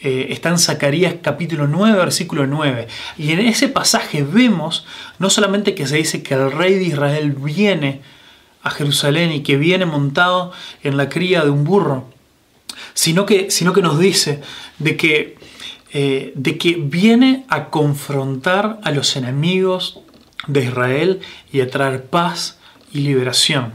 eh, 0.00 0.26
está 0.30 0.48
en 0.48 0.58
Zacarías 0.58 1.14
capítulo 1.22 1.68
9, 1.68 1.96
versículo 1.96 2.48
9. 2.48 2.88
Y 3.18 3.30
en 3.30 3.38
ese 3.38 3.68
pasaje 3.68 4.24
vemos 4.24 4.84
no 5.20 5.30
solamente 5.30 5.76
que 5.76 5.86
se 5.86 5.98
dice 5.98 6.24
que 6.24 6.34
el 6.34 6.50
rey 6.50 6.74
de 6.74 6.86
Israel 6.86 7.36
viene 7.38 8.00
a 8.64 8.70
Jerusalén 8.70 9.30
y 9.30 9.44
que 9.44 9.56
viene 9.56 9.86
montado 9.86 10.50
en 10.82 10.96
la 10.96 11.08
cría 11.08 11.44
de 11.44 11.50
un 11.50 11.62
burro, 11.62 12.10
sino 12.94 13.26
que, 13.26 13.48
sino 13.52 13.72
que 13.72 13.82
nos 13.82 14.00
dice 14.00 14.40
de 14.80 14.96
que 14.96 15.36
eh, 15.92 16.32
de 16.34 16.58
que 16.58 16.74
viene 16.74 17.44
a 17.48 17.70
confrontar 17.70 18.80
a 18.82 18.90
los 18.90 19.16
enemigos 19.16 20.00
de 20.48 20.64
Israel 20.64 21.20
y 21.52 21.60
a 21.60 21.70
traer 21.70 22.04
paz 22.06 22.58
y 22.92 23.00
liberación. 23.00 23.72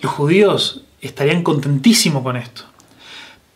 Los 0.00 0.12
judíos 0.12 0.82
estarían 1.00 1.42
contentísimos 1.42 2.22
con 2.22 2.36
esto. 2.36 2.62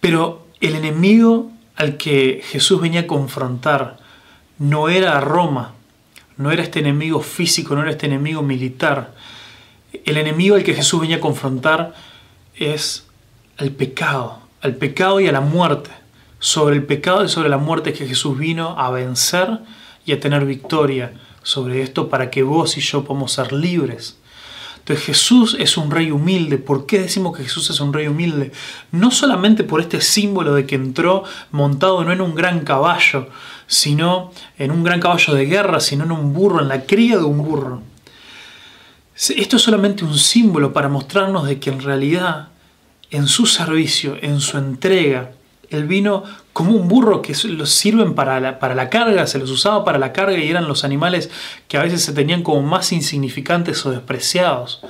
Pero 0.01 0.47
el 0.61 0.75
enemigo 0.75 1.51
al 1.77 1.97
que 1.97 2.43
Jesús 2.45 2.81
venía 2.81 3.01
a 3.01 3.07
confrontar 3.07 3.99
no 4.59 4.89
era 4.89 5.21
Roma, 5.21 5.75
no 6.37 6.51
era 6.51 6.63
este 6.63 6.81
enemigo 6.81 7.21
físico, 7.21 7.75
no 7.75 7.83
era 7.83 7.93
este 7.93 8.07
enemigo 8.07 8.43
militar. 8.43 9.15
El 10.05 10.17
enemigo 10.17 10.57
al 10.57 10.65
que 10.65 10.75
Jesús 10.75 11.01
venía 11.01 11.17
a 11.17 11.21
confrontar 11.21 11.95
es 12.57 13.07
al 13.57 13.71
pecado, 13.71 14.41
al 14.61 14.75
pecado 14.75 15.21
y 15.21 15.29
a 15.29 15.33
la 15.33 15.41
muerte 15.41 15.91
sobre 16.47 16.77
el 16.77 16.85
pecado 16.85 17.25
y 17.25 17.29
sobre 17.29 17.49
la 17.49 17.59
muerte 17.59 17.93
que 17.93 18.07
Jesús 18.07 18.39
vino 18.39 18.79
a 18.79 18.93
vencer 18.93 19.59
y 20.05 20.13
a 20.13 20.21
tener 20.21 20.45
victoria 20.45 21.13
sobre 21.43 21.83
esto 21.83 22.09
para 22.09 22.31
que 22.31 22.45
vos 22.45 22.79
y 22.79 22.81
yo 22.83 23.03
podamos 23.03 23.33
ser 23.33 23.53
libres. 23.53 24.17
Entonces 24.79 25.05
Jesús 25.05 25.57
es 25.59 25.77
un 25.77 25.91
rey 25.91 26.13
humilde. 26.13 26.59
¿Por 26.59 26.87
qué 26.87 27.01
decimos 27.01 27.37
que 27.37 27.43
Jesús 27.43 27.69
es 27.71 27.81
un 27.81 27.93
rey 27.93 28.07
humilde? 28.07 28.53
No 28.93 29.11
solamente 29.11 29.65
por 29.65 29.81
este 29.81 30.01
símbolo 30.01 30.55
de 30.55 30.67
que 30.67 30.77
entró 30.77 31.25
montado 31.51 32.05
no 32.05 32.13
en 32.13 32.21
un 32.21 32.37
gran 32.37 32.61
caballo, 32.61 33.27
sino 33.67 34.31
en 34.57 34.71
un 34.71 34.85
gran 34.85 35.01
caballo 35.01 35.35
de 35.35 35.47
guerra, 35.47 35.81
sino 35.81 36.05
en 36.05 36.13
un 36.13 36.33
burro, 36.33 36.61
en 36.61 36.69
la 36.69 36.85
cría 36.85 37.17
de 37.17 37.25
un 37.25 37.39
burro. 37.39 37.83
Esto 39.17 39.57
es 39.57 39.63
solamente 39.63 40.05
un 40.05 40.17
símbolo 40.17 40.73
para 40.73 40.89
mostrarnos 40.89 41.45
de 41.45 41.59
que 41.59 41.71
en 41.71 41.81
realidad 41.81 42.51
en 43.11 43.27
su 43.27 43.47
servicio, 43.47 44.17
en 44.23 44.39
su 44.39 44.59
entrega, 44.59 45.33
el 45.71 45.87
vino 45.87 46.25
como 46.53 46.73
un 46.73 46.89
burro 46.89 47.23
que 47.23 47.35
los 47.49 47.71
sirven 47.71 48.15
para 48.15 48.41
la, 48.41 48.59
para 48.59 48.75
la 48.75 48.89
carga, 48.89 49.27
se 49.27 49.39
los 49.39 49.51
usaba 49.51 49.85
para 49.85 49.99
la 49.99 50.13
carga 50.13 50.39
y 50.39 50.49
eran 50.49 50.69
los 50.69 50.85
animales 50.85 51.31
que 51.69 51.77
a 51.77 51.83
veces 51.83 52.03
se 52.03 52.13
tenían 52.13 52.43
como 52.43 52.63
más 52.63 52.93
insignificantes 52.93 53.85
o 53.85 53.91
despreciados. 53.91 54.81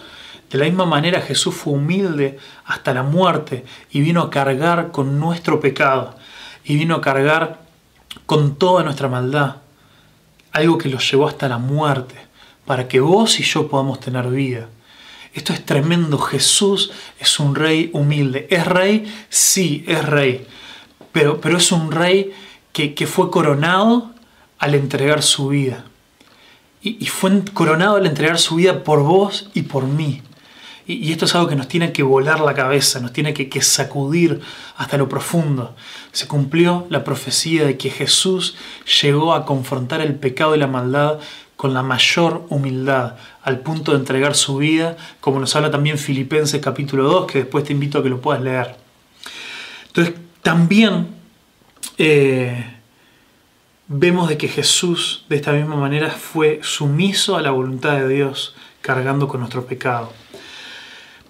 De 0.50 0.58
la 0.58 0.66
misma 0.66 0.86
manera 0.86 1.20
Jesús 1.20 1.54
fue 1.54 1.72
humilde 1.72 2.38
hasta 2.64 2.94
la 2.94 3.02
muerte 3.02 3.64
y 3.90 4.00
vino 4.00 4.22
a 4.22 4.30
cargar 4.30 4.92
con 4.92 5.18
nuestro 5.18 5.60
pecado 5.60 6.14
y 6.64 6.76
vino 6.76 6.94
a 6.94 7.00
cargar 7.00 7.60
con 8.26 8.56
toda 8.56 8.84
nuestra 8.84 9.08
maldad, 9.08 9.56
algo 10.52 10.78
que 10.78 10.88
los 10.88 11.10
llevó 11.10 11.28
hasta 11.28 11.48
la 11.48 11.58
muerte, 11.58 12.14
para 12.64 12.88
que 12.88 13.00
vos 13.00 13.40
y 13.40 13.42
yo 13.42 13.68
podamos 13.68 14.00
tener 14.00 14.28
vida. 14.28 14.68
Esto 15.34 15.52
es 15.52 15.64
tremendo, 15.64 16.18
Jesús 16.18 16.92
es 17.18 17.38
un 17.38 17.54
rey 17.54 17.90
humilde. 17.92 18.46
¿Es 18.50 18.66
rey? 18.66 19.12
Sí, 19.28 19.84
es 19.86 20.04
rey 20.04 20.46
pero, 21.16 21.56
es 21.56 21.72
un 21.72 21.92
rey 21.92 22.34
que, 22.72 23.06
fue 23.06 23.30
coronado 23.30 24.10
al 24.58 24.74
entregar 24.74 25.22
su 25.22 25.48
vida. 25.48 25.86
Y, 26.82 27.06
fue 27.06 27.42
coronado 27.54 27.96
al 27.96 28.04
entregar 28.04 28.38
su 28.38 28.56
vida 28.56 28.84
por 28.84 29.00
vos 29.02 29.48
y 29.54 29.62
por 29.62 29.84
mí. 29.84 30.20
Y, 30.86 31.10
esto 31.10 31.24
es 31.24 31.34
algo 31.34 31.48
que 31.48 31.56
nos 31.56 31.68
tiene 31.68 31.90
que 31.90 32.02
volar 32.02 32.40
la 32.40 32.52
cabeza, 32.52 33.00
nos 33.00 33.14
tiene 33.14 33.32
que, 33.32 33.48
que 33.48 33.62
sacudir 33.62 34.42
hasta 34.76 34.98
lo 34.98 35.08
profundo. 35.08 35.74
Se 36.12 36.28
cumplió 36.28 36.86
la 36.90 37.02
profecía 37.02 37.64
de 37.64 37.78
que 37.78 37.88
Jesús 37.88 38.54
llegó 39.00 39.32
a 39.32 39.46
confrontar 39.46 40.02
el 40.02 40.16
pecado 40.16 40.54
y 40.54 40.58
la 40.58 40.66
maldad 40.66 41.18
con 41.56 41.72
la 41.72 41.82
mayor 41.82 42.44
humildad, 42.50 43.14
al 43.42 43.60
punto 43.60 43.92
de 43.92 43.98
entregar 43.98 44.34
su 44.34 44.58
vida, 44.58 44.98
como 45.20 45.40
nos 45.40 45.56
habla 45.56 45.70
también 45.70 45.96
Filipenses 45.96 46.60
capítulo 46.60 47.04
2, 47.04 47.26
que 47.26 47.38
después 47.38 47.64
te 47.64 47.72
invito 47.72 47.98
a 47.98 48.02
que 48.02 48.10
lo 48.10 48.20
puedas 48.20 48.42
leer. 48.42 48.76
Entonces, 49.86 50.25
también 50.46 51.08
eh, 51.98 52.64
vemos 53.88 54.28
de 54.28 54.38
que 54.38 54.46
Jesús, 54.46 55.24
de 55.28 55.34
esta 55.34 55.50
misma 55.50 55.74
manera, 55.74 56.08
fue 56.08 56.60
sumiso 56.62 57.34
a 57.34 57.42
la 57.42 57.50
voluntad 57.50 57.96
de 57.96 58.06
Dios, 58.06 58.54
cargando 58.80 59.26
con 59.26 59.40
nuestro 59.40 59.66
pecado. 59.66 60.12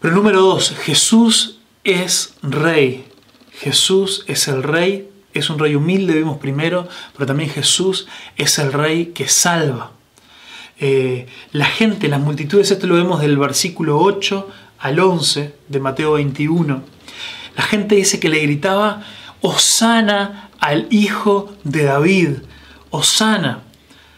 Pero 0.02 0.14
número 0.14 0.42
dos, 0.42 0.76
Jesús 0.83 1.61
es 1.83 2.35
rey. 2.42 3.07
Jesús 3.52 4.22
es 4.29 4.48
el 4.48 4.62
rey, 4.62 5.09
es 5.33 5.48
un 5.48 5.59
rey 5.59 5.76
humilde, 5.76 6.12
vimos 6.12 6.37
primero, 6.37 6.87
pero 7.14 7.24
también 7.24 7.48
Jesús 7.48 8.07
es 8.37 8.59
el 8.59 8.70
rey 8.70 9.12
que 9.14 9.29
salva. 9.29 9.92
Eh, 10.79 11.26
la 11.52 11.64
gente, 11.64 12.09
las 12.09 12.20
multitudes, 12.20 12.70
esto 12.70 12.87
lo 12.87 12.96
vemos 12.96 13.22
del 13.22 13.38
versículo 13.38 13.98
8 13.98 14.46
al 14.81 15.00
11 15.00 15.55
de 15.68 15.81
Mateo 15.81 16.12
21. 16.12 16.95
La 17.57 17.62
gente 17.62 17.95
dice 17.97 18.21
que 18.21 18.29
le 18.29 18.40
gritaba, 18.40 19.03
Osana 19.40 20.51
al 20.61 20.87
hijo 20.90 21.53
de 21.64 21.85
David, 21.85 22.31
Osana. 22.90 23.61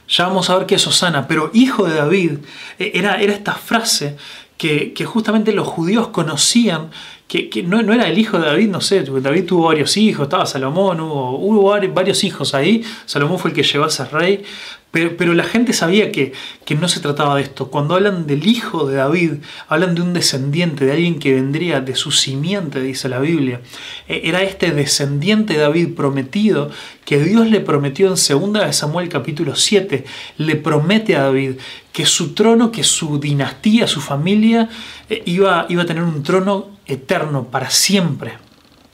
Ya 0.09 0.27
vamos 0.27 0.48
a 0.48 0.57
ver 0.57 0.66
qué 0.66 0.77
es 0.77 0.87
Osana, 0.87 1.29
pero 1.29 1.51
hijo 1.53 1.87
de 1.87 1.96
David 1.96 2.38
eh, 2.79 2.92
era, 2.94 3.20
era 3.20 3.33
esta 3.33 3.55
frase 3.55 4.16
que, 4.59 5.05
justamente 5.07 5.53
los 5.53 5.68
judíos 5.68 6.09
conocían 6.09 6.90
que, 7.28 7.62
no, 7.62 7.92
era 7.92 8.08
el 8.08 8.18
hijo 8.18 8.38
de 8.38 8.46
David, 8.46 8.68
no 8.68 8.80
sé, 8.80 9.02
David 9.02 9.44
tuvo 9.44 9.66
varios 9.66 9.96
hijos, 9.98 10.24
estaba 10.24 10.46
Salomón, 10.46 10.98
hubo, 11.00 11.38
hubo 11.38 11.92
varios 11.92 12.24
hijos 12.24 12.54
ahí, 12.54 12.82
Salomón 13.04 13.38
fue 13.38 13.50
el 13.50 13.54
que 13.54 13.62
llevó 13.62 13.84
a 13.84 13.90
ser 13.90 14.10
rey, 14.10 14.44
pero, 14.90 15.34
la 15.34 15.44
gente 15.44 15.74
sabía 15.74 16.10
que, 16.10 16.32
que, 16.64 16.74
no 16.74 16.88
se 16.88 17.00
trataba 17.00 17.36
de 17.36 17.42
esto. 17.42 17.70
Cuando 17.70 17.94
hablan 17.94 18.26
del 18.26 18.46
hijo 18.46 18.86
de 18.86 18.96
David, 18.96 19.32
hablan 19.68 19.94
de 19.94 20.00
un 20.00 20.14
descendiente, 20.14 20.86
de 20.86 20.92
alguien 20.92 21.18
que 21.18 21.34
vendría 21.34 21.82
de 21.82 21.94
su 21.94 22.10
simiente, 22.10 22.80
dice 22.80 23.10
la 23.10 23.20
Biblia. 23.20 23.60
E, 24.08 24.22
era 24.24 24.42
este 24.42 24.70
descendiente 24.70 25.52
de 25.52 25.60
David 25.60 25.94
prometido 25.94 26.70
que 27.04 27.22
Dios 27.22 27.50
le 27.50 27.60
prometió 27.60 28.06
en 28.06 28.14
2 28.14 28.74
Samuel 28.74 29.10
capítulo 29.10 29.56
7. 29.56 30.04
Le 30.38 30.56
promete 30.56 31.16
a 31.16 31.24
David 31.24 31.56
que 31.92 32.06
su 32.06 32.32
trono, 32.32 32.72
que 32.72 32.82
su 32.82 33.20
dinastía, 33.20 33.86
su 33.86 34.00
familia, 34.00 34.70
eh, 35.10 35.22
iba, 35.26 35.66
iba 35.68 35.82
a 35.82 35.86
tener 35.86 36.02
un 36.02 36.22
trono 36.22 36.77
eterno 36.88 37.44
para 37.44 37.70
siempre. 37.70 38.38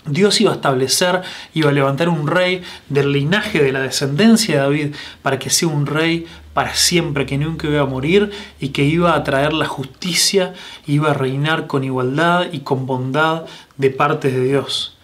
Dios 0.07 0.39
iba 0.43 0.53
a 0.53 0.57
establecer, 0.57 1.23
iba 1.55 1.71
a 1.71 1.73
levantar 1.73 2.11
un 2.11 2.27
rey 2.27 2.63
del 2.91 3.13
linaje 3.13 3.63
de 3.63 3.73
la 3.73 3.81
descendencia 3.81 4.57
de 4.57 4.61
David 4.61 4.95
para 5.23 5.39
que 5.39 5.49
sea 5.49 5.69
un 5.69 5.87
rey 5.87 6.27
para 6.53 6.75
siempre, 6.75 7.25
que 7.25 7.39
nunca 7.39 7.67
iba 7.69 7.81
a 7.81 7.87
morir 7.87 8.31
y 8.61 8.69
que 8.69 8.85
iba 8.85 9.15
a 9.15 9.25
traer 9.25 9.55
la 9.55 9.67
justicia, 9.67 10.53
iba 10.87 11.11
a 11.11 11.15
reinar 11.15 11.67
con 11.67 11.85
igualdad 11.85 12.49
y 12.53 12.61
con 12.61 12.85
bondad 12.85 13.45
de 13.79 13.91
parte 13.91 14.31
de 14.31 14.45
Dios. 14.45 14.97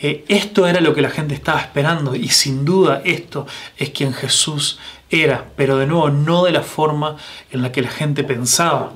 Eh, 0.00 0.24
esto 0.28 0.66
era 0.66 0.80
lo 0.80 0.94
que 0.94 1.00
la 1.02 1.10
gente 1.10 1.34
estaba 1.34 1.60
esperando 1.60 2.14
y 2.14 2.28
sin 2.28 2.64
duda 2.64 3.02
esto 3.04 3.46
es 3.78 3.90
quien 3.90 4.12
Jesús 4.12 4.78
era, 5.08 5.46
pero 5.56 5.78
de 5.78 5.86
nuevo 5.86 6.10
no 6.10 6.44
de 6.44 6.52
la 6.52 6.62
forma 6.62 7.16
en 7.50 7.62
la 7.62 7.72
que 7.72 7.82
la 7.82 7.90
gente 7.90 8.22
pensaba. 8.22 8.92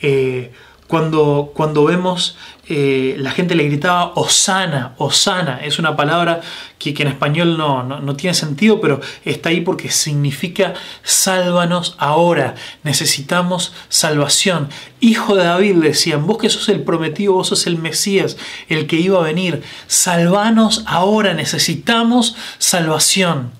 Eh, 0.00 0.52
cuando, 0.94 1.50
cuando 1.56 1.84
vemos 1.84 2.36
eh, 2.68 3.16
la 3.18 3.32
gente 3.32 3.56
le 3.56 3.64
gritaba 3.64 4.12
Osana, 4.14 4.94
Osana, 4.98 5.58
es 5.64 5.80
una 5.80 5.96
palabra 5.96 6.40
que, 6.78 6.94
en 6.96 7.08
español 7.08 7.58
no, 7.58 7.82
no, 7.82 8.14
tiene 8.14 8.32
sentido, 8.32 8.80
pero 8.80 9.00
está 9.24 9.48
ahí 9.48 9.60
porque 9.60 9.90
significa 9.90 10.74
sálvanos 11.02 11.96
ahora, 11.98 12.54
necesitamos 12.84 13.72
salvación. 13.88 14.68
Hijo 15.00 15.34
de 15.34 15.42
David, 15.42 15.82
decían, 15.82 16.28
vos 16.28 16.38
que 16.38 16.48
sos 16.48 16.68
el 16.68 16.84
prometido, 16.84 17.32
vos 17.32 17.48
sos 17.48 17.66
el 17.66 17.76
Mesías, 17.76 18.36
el 18.68 18.86
que 18.86 18.94
iba 18.94 19.18
a 19.18 19.24
venir, 19.24 19.64
salvanos 19.88 20.84
ahora, 20.86 21.34
necesitamos 21.34 22.36
salvación. 22.58 23.50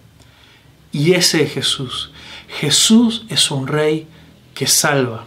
Y 0.93 1.15
ese 1.15 1.43
es 1.43 1.53
Jesús. 1.53 2.13
Jesús 2.61 3.25
es 3.29 3.51
un 3.51 3.67
rey 3.67 4.07
que 4.55 4.69
salva 4.69 5.27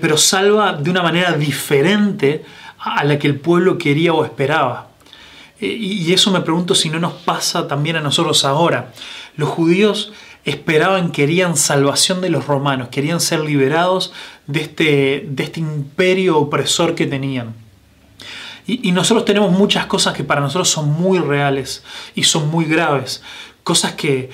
pero, 0.00 0.16
salva 0.16 0.72
de 0.72 0.90
una 0.90 1.02
manera 1.02 1.32
diferente 1.32 2.44
a 2.78 3.04
la 3.04 3.18
que 3.18 3.26
el 3.26 3.38
pueblo 3.38 3.78
quería 3.78 4.12
o 4.12 4.24
esperaba. 4.24 4.88
E, 5.60 5.66
y 5.66 6.12
eso 6.12 6.30
me 6.30 6.40
pregunto 6.40 6.74
si 6.74 6.90
no 6.90 6.98
nos 6.98 7.14
pasa 7.14 7.66
también 7.68 7.96
a 7.96 8.00
nosotros 8.00 8.44
ahora. 8.44 8.92
Los 9.36 9.48
judíos 9.48 10.12
esperaban, 10.44 11.10
querían 11.10 11.56
salvación 11.56 12.20
de 12.20 12.28
los 12.28 12.46
romanos, 12.46 12.88
querían 12.88 13.20
ser 13.20 13.40
liberados 13.40 14.12
de 14.46 14.60
este, 14.60 15.26
de 15.28 15.42
este 15.42 15.60
imperio 15.60 16.38
opresor 16.38 16.94
que 16.94 17.06
tenían. 17.06 17.54
Y, 18.66 18.88
y, 18.88 18.92
nosotros 18.92 19.24
tenemos 19.24 19.52
muchas 19.52 19.86
cosas 19.86 20.14
que 20.14 20.24
para 20.24 20.40
nosotros 20.40 20.68
son 20.70 20.90
muy 20.90 21.18
reales 21.18 21.82
y 22.14 22.24
son 22.24 22.48
muy 22.50 22.64
graves. 22.64 23.22
Cosas 23.62 23.92
que, 23.92 24.30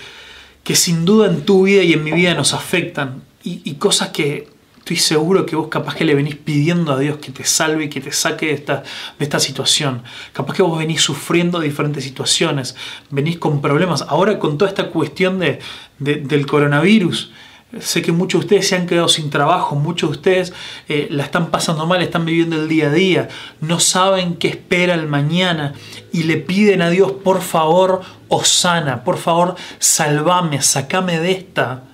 que 0.62 0.76
sin 0.76 1.04
duda 1.04 1.28
en 1.28 1.44
tu 1.44 1.64
vida 1.64 1.82
y 1.82 1.94
en 1.94 2.04
mi 2.04 2.12
vida 2.12 2.34
nos 2.34 2.54
afectan. 2.54 3.22
Y, 3.42 3.60
y 3.64 3.74
cosas 3.74 4.10
que 4.10 4.48
estoy 4.94 4.96
seguro 5.16 5.46
que 5.46 5.54
vos 5.54 5.68
capaz 5.68 5.94
que 5.94 6.04
le 6.04 6.16
venís 6.16 6.34
pidiendo 6.34 6.92
a 6.92 6.98
Dios 6.98 7.18
que 7.18 7.30
te 7.30 7.44
salve 7.44 7.84
y 7.84 7.88
que 7.88 8.00
te 8.00 8.10
saque 8.10 8.46
de 8.46 8.54
esta, 8.54 8.82
de 9.18 9.24
esta 9.24 9.38
situación. 9.38 10.02
Capaz 10.32 10.54
que 10.54 10.62
vos 10.62 10.76
venís 10.76 11.00
sufriendo 11.00 11.60
diferentes 11.60 12.02
situaciones, 12.02 12.74
venís 13.08 13.38
con 13.38 13.60
problemas. 13.60 14.02
Ahora 14.08 14.40
con 14.40 14.58
toda 14.58 14.68
esta 14.68 14.88
cuestión 14.88 15.38
de, 15.38 15.60
del 16.00 16.44
coronavirus, 16.44 17.30
sé 17.78 18.02
que 18.02 18.10
muchos 18.10 18.40
de 18.40 18.46
ustedes 18.46 18.68
se 18.68 18.74
han 18.74 18.88
quedado 18.88 19.08
sin 19.08 19.30
trabajo, 19.30 19.76
muchos 19.76 20.10
de 20.10 20.16
ustedes 20.16 20.52
eh, 20.88 21.06
la 21.08 21.22
están 21.22 21.52
pasando 21.52 21.86
mal, 21.86 22.02
están 22.02 22.24
viviendo 22.24 22.56
el 22.56 22.66
día 22.66 22.88
a 22.88 22.92
día, 22.92 23.28
no 23.60 23.78
saben 23.78 24.34
qué 24.34 24.48
espera 24.48 24.94
el 24.94 25.06
mañana 25.06 25.74
y 26.12 26.24
le 26.24 26.36
piden 26.36 26.82
a 26.82 26.90
Dios, 26.90 27.12
por 27.12 27.42
favor, 27.42 28.00
sana 28.42 29.04
por 29.04 29.18
favor, 29.18 29.54
salvame, 29.78 30.60
sacame 30.62 31.20
de 31.20 31.30
esta. 31.30 31.84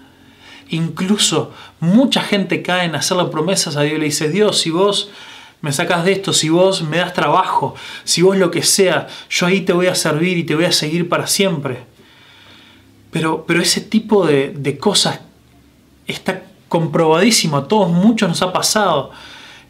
Incluso 0.68 1.52
mucha 1.80 2.22
gente 2.22 2.62
cae 2.62 2.86
en 2.86 2.94
hacer 2.94 3.16
las 3.16 3.28
promesas 3.28 3.76
a 3.76 3.82
Dios 3.82 3.96
y 3.96 4.00
le 4.00 4.04
dice, 4.06 4.28
Dios, 4.28 4.58
si 4.58 4.70
vos 4.70 5.10
me 5.60 5.72
sacas 5.72 6.04
de 6.04 6.12
esto, 6.12 6.32
si 6.32 6.48
vos 6.48 6.82
me 6.82 6.98
das 6.98 7.12
trabajo, 7.12 7.74
si 8.04 8.22
vos 8.22 8.36
lo 8.36 8.50
que 8.50 8.62
sea, 8.62 9.08
yo 9.30 9.46
ahí 9.46 9.62
te 9.62 9.72
voy 9.72 9.86
a 9.86 9.94
servir 9.94 10.38
y 10.38 10.44
te 10.44 10.54
voy 10.54 10.64
a 10.64 10.72
seguir 10.72 11.08
para 11.08 11.26
siempre. 11.26 11.84
Pero, 13.10 13.44
pero 13.46 13.62
ese 13.62 13.80
tipo 13.80 14.26
de, 14.26 14.78
cosas 14.78 15.20
está 16.06 16.42
comprobadísimo, 16.68 17.56
a 17.56 17.68
todos 17.68 17.90
muchos 17.90 18.28
nos 18.28 18.42
ha 18.42 18.52
pasado. 18.52 19.10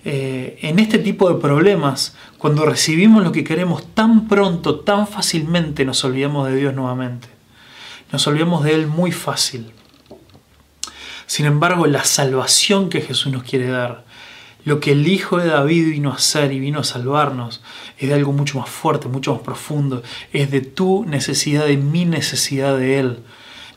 Eh, 0.05 0.59
en 0.63 0.79
este 0.79 0.99
tipo 0.99 1.29
de 1.29 1.41
problemas, 1.41 2.15
cuando 2.39 2.65
recibimos 2.65 3.25
lo 3.25 3.33
que 3.33 3.45
queremos 3.45 3.87
tan 3.95 4.29
pronto, 4.29 4.81
tan 4.81 5.07
fácilmente, 5.07 5.85
nos 5.85 6.05
olvidamos 6.05 6.49
de 6.49 6.57
Dios 6.57 6.75
nuevamente. 6.75 7.29
Nos 8.13 8.27
olvidamos 8.27 8.65
de 8.65 8.75
Él 8.75 8.87
muy 8.87 9.13
fácil. 9.13 9.73
Sin 11.27 11.47
embargo, 11.47 11.87
la 11.87 12.05
salvación 12.05 12.89
que 12.89 13.01
Jesús 13.01 13.33
nos 13.33 13.43
quiere 13.43 13.69
dar, 13.69 14.05
lo 14.65 14.81
que 14.81 14.93
el 14.93 15.07
Hijo 15.07 15.39
de 15.39 15.49
David 15.49 15.91
vino 15.91 16.11
a 16.11 16.17
hacer 16.17 16.53
y 16.53 16.59
vino 16.59 16.81
a 16.81 16.85
salvarnos, 16.85 17.63
es 17.99 18.09
de 18.09 18.15
algo 18.15 18.33
mucho 18.33 18.59
más 18.59 18.69
fuerte, 18.69 19.07
mucho 19.09 19.33
más 19.33 19.43
profundo. 19.43 20.03
Es 20.33 20.51
de 20.51 20.61
tu 20.61 21.05
necesidad, 21.05 21.67
de 21.67 21.77
mi 21.77 22.05
necesidad 22.05 22.77
de 22.77 22.99
Él. 22.99 23.19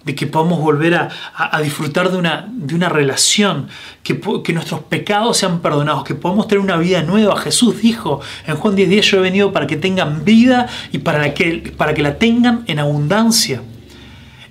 De 0.03 0.15
que 0.15 0.25
podamos 0.25 0.59
volver 0.59 0.95
a, 0.95 1.62
disfrutar 1.62 2.09
de 2.09 2.17
una, 2.17 2.47
de 2.51 2.73
una 2.73 2.89
relación, 2.89 3.67
que, 4.01 4.19
que, 4.43 4.53
nuestros 4.53 4.81
pecados 4.81 5.38
sean 5.38 5.59
perdonados, 5.59 6.05
que 6.05 6.15
podamos 6.15 6.47
tener 6.47 6.63
una 6.63 6.77
vida 6.77 7.03
nueva. 7.03 7.38
Jesús 7.38 7.81
dijo 7.81 8.21
en 8.47 8.55
Juan 8.55 8.75
10:10, 8.75 9.01
yo 9.01 9.17
he 9.17 9.21
venido 9.21 9.51
para 9.51 9.67
que 9.67 9.75
tengan 9.75 10.25
vida 10.25 10.67
y 10.91 10.99
para 10.99 11.33
que, 11.33 11.73
para 11.77 11.93
que 11.93 12.01
la 12.01 12.17
tengan 12.17 12.63
en 12.65 12.79
abundancia. 12.79 13.62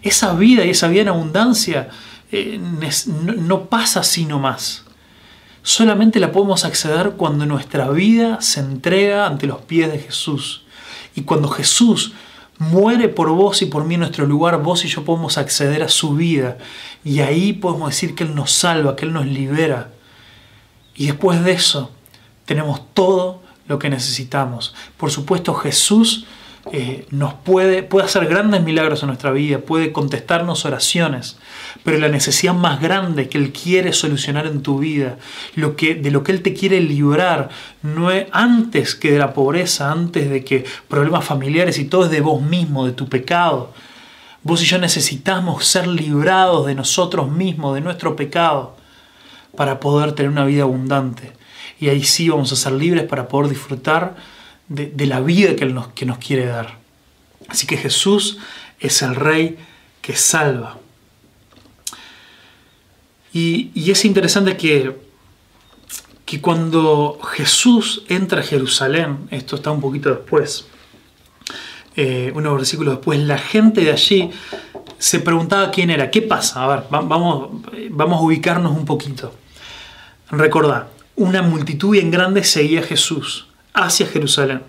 Esa 0.03 0.35
vida 0.35 0.65
y 0.65 0.71
esa 0.71 0.87
vida 0.87 1.03
en 1.03 1.09
abundancia 1.09 1.89
eh, 2.31 2.61
no 2.61 3.65
pasa 3.67 4.01
así 4.01 4.25
nomás. 4.25 4.85
Solamente 5.63 6.21
la 6.21 6.33
podemos 6.33 6.65
acceder 6.65 7.13
cuando 7.13 7.45
nuestra 7.47 7.91
vida 7.91 8.41
se 8.41 8.61
entrega 8.61 9.27
ante 9.27 9.47
los 9.47 9.61
pies 9.63 9.91
de 9.93 9.99
Jesús. 9.99 10.65
Y 11.15 11.23
cuando 11.23 11.49
Jesús 11.49 12.13
muere 12.59 13.09
por 13.09 13.31
vos 13.31 13.63
y 13.63 13.67
por 13.67 13.85
mí 13.85 13.95
en 13.95 14.01
nuestro 14.01 14.27
lugar, 14.27 14.63
vos 14.63 14.85
y 14.85 14.89
yo 14.89 15.05
podemos 15.05 15.39
acceder 15.39 15.83
a 15.83 15.89
su 15.89 16.15
vida. 16.15 16.59
Y 17.05 17.21
ahí 17.21 17.53
podemos 17.53 17.91
decir 17.91 18.15
que 18.15 18.25
Él 18.25 18.35
nos 18.35 18.53
salva, 18.53 18.97
que 18.97 19.05
Él 19.05 19.13
nos 19.13 19.27
libera. 19.27 19.93
Y 20.95 21.07
después 21.07 21.43
de 21.45 21.53
eso, 21.53 21.91
tenemos 22.45 22.83
todo 22.95 23.43
lo 23.67 23.79
que 23.79 23.91
necesitamos. 23.91 24.75
Por 24.97 25.11
supuesto, 25.11 25.55
Jesús 25.55 26.27
eh, 26.73 27.07
nos 27.11 27.35
puede, 27.35 27.83
puede 27.83 28.07
hacer 28.07 28.27
grandes 28.27 28.63
milagros 28.63 29.03
en 29.03 29.09
nuestra 29.09 29.31
vida, 29.31 29.59
puede 29.59 29.93
contestarnos 29.93 30.65
oraciones, 30.65 31.39
pero 31.85 31.99
la 31.99 32.09
necesidad 32.09 32.55
más 32.55 32.81
grande 32.81 33.29
que 33.29 33.39
Él 33.39 33.53
quiere 33.53 33.93
solucionar 33.93 34.47
en 34.47 34.63
tu 34.63 34.79
vida, 34.79 35.17
lo 35.55 35.77
que, 35.77 35.95
de 35.95 36.11
lo 36.11 36.23
que 36.23 36.33
Él 36.33 36.43
te 36.43 36.55
quiere 36.55 36.81
librar, 36.81 37.49
no 37.83 38.11
es 38.11 38.27
antes 38.33 38.95
que 38.95 39.13
de 39.13 39.19
la 39.19 39.33
pobreza, 39.33 39.91
antes 39.91 40.31
de 40.31 40.45
que 40.45 40.65
problemas 40.89 41.25
familiares 41.25 41.79
y 41.79 41.85
todo 41.85 42.05
es 42.05 42.11
de 42.11 42.21
vos 42.21 42.43
mismo, 42.43 42.87
de 42.87 42.93
tu 42.93 43.09
pecado. 43.09 43.73
Vos 44.43 44.63
y 44.63 44.67
yo 44.67 44.79
necesitamos 44.79 45.67
ser 45.67 45.87
librados 45.87 46.67
de 46.67 46.75
nosotros 46.75 47.31
mismos, 47.31 47.75
de 47.75 47.81
nuestro 47.81 48.17
pecado, 48.17 48.77
para 49.57 49.81
poder 49.81 50.13
tener 50.13 50.31
una 50.31 50.45
vida 50.45 50.63
abundante. 50.63 51.33
Y 51.81 51.89
ahí 51.89 52.03
sí 52.03 52.29
vamos 52.29 52.53
a 52.53 52.57
ser 52.57 52.73
libres 52.73 53.05
para 53.05 53.29
poder 53.29 53.51
disfrutar 53.51 54.38
de, 54.69 55.07
la 55.07 55.21
vida 55.21 55.57
que 55.57 55.67
nos, 55.67 55.89
que 55.89 56.07
nos 56.07 56.19
quiere 56.19 56.47
dar. 56.47 56.79
Así 57.49 57.67
que 57.67 57.77
Jesús 57.77 58.39
es 58.79 59.03
el 59.03 59.15
Rey 59.15 59.57
que 60.03 60.15
salva. 60.15 60.79
Y, 63.33 63.71
y 63.75 63.91
es 63.91 64.05
interesante 64.05 64.57
que, 64.57 64.97
que 66.25 66.41
cuando 66.41 67.19
Jesús 67.33 68.05
entra 68.09 68.41
a 68.41 68.45
Jerusalén, 68.45 69.29
esto 69.31 69.57
está 69.57 69.71
un 69.71 69.81
poquito 69.81 70.11
después, 70.11 70.67
eh, 71.97 72.33
unos 72.35 72.57
versículos 72.57 72.95
después, 72.95 73.19
la 73.21 73.39
gente 73.39 73.83
de 73.83 73.93
allí 73.93 74.31
se 74.99 75.21
preguntaba 75.21 75.71
quién 75.71 75.91
era, 75.91 76.11
qué 76.11 76.23
pasa, 76.23 76.65
a 76.65 76.69
ver, 76.69 76.85
vamos, 76.91 77.63
vamos 77.91 78.19
a 78.19 78.23
ubicarnos 78.23 78.77
un 78.77 78.85
poquito. 78.85 79.35
Recordad, 80.31 80.89
una 81.17 81.43
multitud 81.43 81.91
bien 81.91 82.11
grande 82.11 82.45
seguía 82.45 82.81
a 82.81 82.85
Jesús 82.85 83.48
hacia 83.85 84.07
Jerusalén. 84.07 84.63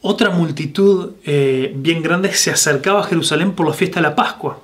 Otra 0.00 0.30
multitud 0.30 1.12
eh, 1.24 1.72
bien 1.76 2.02
grande 2.02 2.32
se 2.32 2.50
acercaba 2.50 3.00
a 3.00 3.04
Jerusalén 3.04 3.52
por 3.52 3.66
la 3.66 3.74
fiesta 3.74 4.00
de 4.00 4.08
la 4.08 4.14
Pascua. 4.14 4.60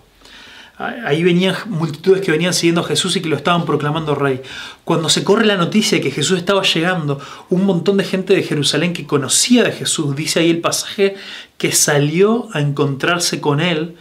Ahí 0.76 1.22
venían 1.22 1.54
multitudes 1.66 2.20
que 2.20 2.32
venían 2.32 2.52
siguiendo 2.52 2.80
a 2.80 2.84
Jesús 2.84 3.14
y 3.14 3.20
que 3.20 3.28
lo 3.28 3.36
estaban 3.36 3.64
proclamando 3.64 4.16
rey. 4.16 4.42
Cuando 4.82 5.08
se 5.08 5.22
corre 5.22 5.46
la 5.46 5.56
noticia 5.56 5.98
de 5.98 6.02
que 6.02 6.10
Jesús 6.10 6.38
estaba 6.38 6.62
llegando, 6.62 7.20
un 7.48 7.64
montón 7.64 7.96
de 7.96 8.04
gente 8.04 8.34
de 8.34 8.42
Jerusalén 8.42 8.92
que 8.92 9.06
conocía 9.06 9.62
de 9.62 9.70
Jesús, 9.70 10.16
dice 10.16 10.40
ahí 10.40 10.50
el 10.50 10.60
pasaje, 10.60 11.14
que 11.58 11.70
salió 11.70 12.48
a 12.54 12.60
encontrarse 12.60 13.40
con 13.40 13.60
él 13.60 13.94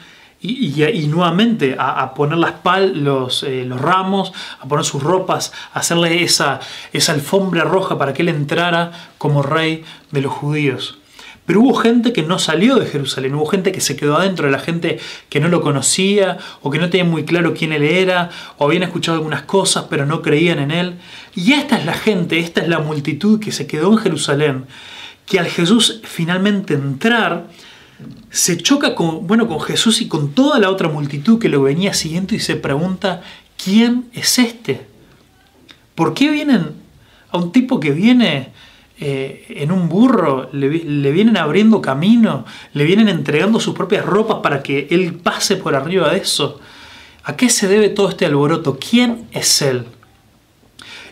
y, 0.44 1.08
nuevamente 1.08 1.76
a, 1.80 2.14
poner 2.14 2.38
las 2.38 2.52
pal, 2.52 3.02
los, 3.04 3.44
eh, 3.44 3.64
los, 3.66 3.80
ramos, 3.80 4.34
a 4.60 4.68
poner 4.68 4.84
sus 4.84 5.02
ropas, 5.02 5.54
a 5.74 5.80
hacerle 5.80 6.24
esa, 6.24 6.60
esa 6.92 7.14
alfombra 7.14 7.64
roja 7.64 7.98
para 7.98 8.14
que 8.14 8.24
él 8.24 8.30
entrara 8.30 8.92
como 9.18 9.42
rey 9.42 9.86
de 10.12 10.22
los 10.22 10.34
judíos. 10.34 11.00
Pero 11.46 11.62
hubo 11.62 11.76
gente 11.76 12.14
que 12.14 12.24
no 12.24 12.40
salió 12.40 12.76
de 12.76 12.86
Jerusalén, 12.86 13.36
hubo 13.36 13.46
gente 13.46 13.72
que 13.74 13.82
se 13.82 13.98
quedó 13.98 14.18
adentro, 14.18 14.50
la 14.50 14.60
gente 14.60 15.00
que 15.30 15.42
no 15.42 15.50
lo 15.50 15.62
conocía 15.62 16.38
o 16.62 16.72
que 16.72 16.80
no 16.80 16.90
tenía 16.90 17.06
muy 17.06 17.26
claro 17.26 17.54
quién 17.54 17.74
él 17.74 17.84
era 17.84 18.30
o 18.58 18.66
habían 18.66 18.84
escuchado 18.84 19.18
algunas 19.18 19.42
cosas 19.44 19.86
pero 19.90 20.06
no 20.06 20.22
creían 20.22 20.60
en 20.60 20.72
él. 20.72 20.96
Y 21.36 21.54
esta 21.54 21.78
es 21.78 21.86
la 21.86 21.94
gente, 21.94 22.40
esta 22.40 22.62
es 22.62 22.70
la 22.70 22.80
multitud 22.80 23.42
que 23.42 23.52
se 23.52 23.68
quedó 23.68 23.92
en 23.92 23.98
Jerusalén, 23.98 24.66
que 25.26 25.40
al 25.40 25.48
Jesús 25.48 26.00
finalmente 26.04 26.76
entrar, 26.76 27.48
se 28.30 28.58
choca 28.58 28.96
con, 28.96 29.28
bueno, 29.28 29.48
con 29.48 29.60
Jesús 29.62 30.02
y 30.02 30.08
con 30.08 30.32
toda 30.34 30.60
la 30.60 30.70
otra 30.70 30.90
multitud 30.90 31.40
que 31.40 31.50
lo 31.50 31.62
venía 31.62 31.94
siguiendo 31.94 32.36
y 32.36 32.40
se 32.40 32.56
pregunta, 32.56 33.22
¿quién 33.64 34.06
es 34.14 34.40
este? 34.40 34.86
¿Por 35.96 36.14
qué 36.14 36.30
vienen 36.30 36.72
a 37.32 37.38
un 37.38 37.52
tipo 37.52 37.80
que 37.80 37.92
viene 37.92 38.52
eh, 39.00 39.46
en 39.50 39.72
un 39.72 39.90
burro, 39.90 40.50
le, 40.54 40.70
vienen 40.70 41.36
abriendo 41.36 41.82
camino, 41.82 42.46
le 42.74 42.86
vienen 42.86 43.10
entregando 43.10 43.60
sus 43.60 43.74
propias 43.74 44.06
ropas 44.06 44.38
para 44.44 44.62
que 44.62 44.88
él 44.92 45.16
pase 45.16 45.58
por 45.58 45.76
arriba 45.76 46.12
de 46.12 46.20
eso. 46.20 46.60
¿A 47.24 47.36
qué 47.36 47.50
se 47.50 47.68
debe 47.68 47.90
todo 47.90 48.08
este 48.08 48.26
alboroto? 48.26 48.78
¿Quién 48.80 49.28
es 49.32 49.62
él? 49.62 49.86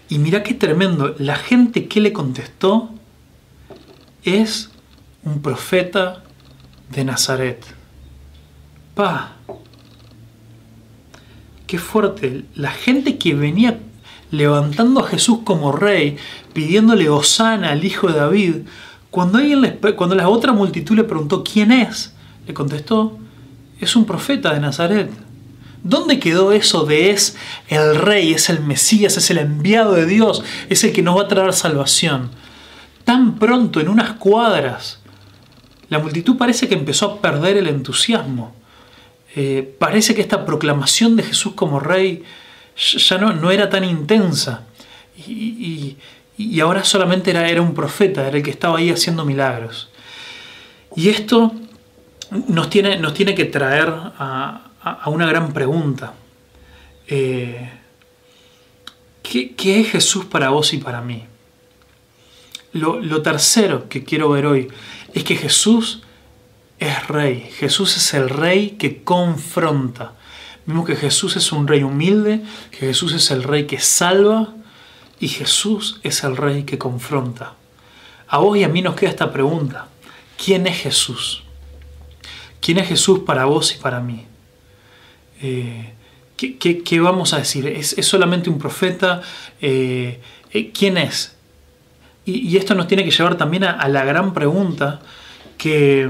Y 0.09 0.19
mira 0.19 0.43
qué 0.43 0.53
tremendo, 0.53 1.15
la 1.17 1.35
gente 1.35 1.87
que 1.87 2.01
le 2.01 2.13
contestó 2.13 2.91
es 4.23 4.69
un 5.23 5.41
profeta 5.41 6.23
de 6.91 7.03
Nazaret. 7.03 7.65
Pa, 8.95 9.33
qué 11.67 11.77
fuerte, 11.77 12.45
la 12.55 12.71
gente 12.71 13.17
que 13.17 13.33
venía 13.33 13.79
levantando 14.31 15.01
a 15.01 15.07
Jesús 15.07 15.39
como 15.43 15.71
rey, 15.71 16.17
pidiéndole 16.53 17.09
Osana 17.09 17.71
al 17.71 17.83
hijo 17.83 18.07
de 18.07 18.19
David, 18.19 18.55
cuando, 19.09 19.37
alguien 19.37 19.79
cuando 19.95 20.15
la 20.15 20.29
otra 20.29 20.53
multitud 20.53 20.95
le 20.95 21.03
preguntó 21.03 21.43
quién 21.43 21.71
es, 21.71 22.13
le 22.47 22.53
contestó, 22.53 23.17
es 23.79 23.95
un 23.95 24.05
profeta 24.05 24.53
de 24.53 24.59
Nazaret. 24.59 25.11
¿Dónde 25.83 26.19
quedó 26.19 26.51
eso 26.51 26.85
de 26.85 27.09
es 27.09 27.35
el 27.67 27.95
rey, 27.95 28.33
es 28.33 28.49
el 28.49 28.61
Mesías, 28.61 29.17
es 29.17 29.31
el 29.31 29.39
enviado 29.39 29.93
de 29.93 30.05
Dios, 30.05 30.43
es 30.69 30.83
el 30.83 30.93
que 30.93 31.01
nos 31.01 31.17
va 31.17 31.23
a 31.23 31.27
traer 31.27 31.53
salvación? 31.53 32.29
Tan 33.03 33.39
pronto, 33.39 33.81
en 33.81 33.89
unas 33.89 34.13
cuadras, 34.13 35.00
la 35.91 35.99
multitud 35.99 36.37
parece 36.37 36.69
que 36.69 36.73
empezó 36.73 37.05
a 37.05 37.21
perder 37.21 37.57
el 37.57 37.67
entusiasmo. 37.67 38.55
Eh, 39.35 39.75
parece 39.77 40.15
que 40.15 40.21
esta 40.21 40.45
proclamación 40.45 41.17
de 41.17 41.23
Jesús 41.23 41.51
como 41.53 41.81
rey 41.81 42.23
ya 42.77 43.17
no, 43.17 43.51
era 43.51 43.69
tan 43.69 43.83
intensa. 43.83 44.63
Y, 45.27 45.97
ahora 46.61 46.85
solamente 46.85 47.31
era, 47.31 47.61
un 47.61 47.73
profeta, 47.73 48.25
era 48.25 48.37
el 48.37 48.41
que 48.41 48.51
estaba 48.51 48.77
ahí 48.77 48.89
haciendo 48.89 49.25
milagros. 49.25 49.89
Y 50.95 51.09
esto 51.09 51.51
nos 52.47 52.69
tiene, 52.69 52.97
nos 52.97 53.13
tiene 53.13 53.35
que 53.35 53.43
traer 53.43 53.89
a, 53.93 54.61
una 55.07 55.27
gran 55.27 55.51
pregunta. 55.51 56.13
Eh, 57.05 57.69
¿qué, 59.21 59.81
es 59.81 59.91
Jesús 59.91 60.23
para 60.23 60.51
vos 60.51 60.73
y 60.73 60.77
para 60.77 61.01
mí? 61.01 61.25
Lo, 62.73 63.21
tercero 63.21 63.89
que 63.89 64.05
quiero 64.05 64.29
ver 64.29 64.45
hoy 64.45 64.69
es 65.13 65.23
que 65.23 65.35
Jesús 65.35 66.03
es 66.79 67.07
rey. 67.07 67.49
Jesús 67.57 67.95
es 67.97 68.13
el 68.13 68.29
rey 68.29 68.71
que 68.71 69.03
confronta. 69.03 70.13
Vemos 70.65 70.85
que 70.85 70.95
Jesús 70.95 71.35
es 71.35 71.51
un 71.51 71.67
rey 71.67 71.83
humilde, 71.83 72.41
que 72.71 72.79
Jesús 72.79 73.13
es 73.13 73.31
el 73.31 73.43
rey 73.43 73.65
que 73.65 73.79
salva 73.79 74.53
y 75.19 75.27
Jesús 75.27 75.99
es 76.03 76.23
el 76.23 76.37
rey 76.37 76.63
que 76.63 76.77
confronta. 76.77 77.55
A 78.27 78.37
vos 78.37 78.57
y 78.57 78.63
a 78.63 78.67
mí 78.67 78.81
nos 78.81 78.95
queda 78.95 79.09
esta 79.09 79.31
pregunta. 79.31 79.87
¿Quién 80.43 80.67
es 80.67 80.77
Jesús? 80.77 81.43
¿Quién 82.59 82.77
es 82.77 82.87
Jesús 82.87 83.19
para 83.19 83.45
vos 83.45 83.75
y 83.75 83.79
para 83.79 83.99
mí? 83.99 84.25
Eh, 85.41 85.93
¿qué, 86.37 86.99
vamos 86.99 87.33
a 87.33 87.37
decir? 87.37 87.67
¿Es, 87.67 87.95
solamente 88.05 88.49
un 88.49 88.57
profeta? 88.57 89.21
Eh, 89.61 90.19
eh, 90.51 90.71
¿Quién 90.71 90.97
es? 90.97 91.35
Y, 92.25 92.55
esto 92.57 92.75
nos 92.75 92.87
tiene 92.87 93.03
que 93.03 93.11
llevar 93.11 93.35
también 93.37 93.63
a, 93.63 93.87
la 93.87 94.03
gran 94.05 94.33
pregunta 94.33 95.01
que 95.57 96.07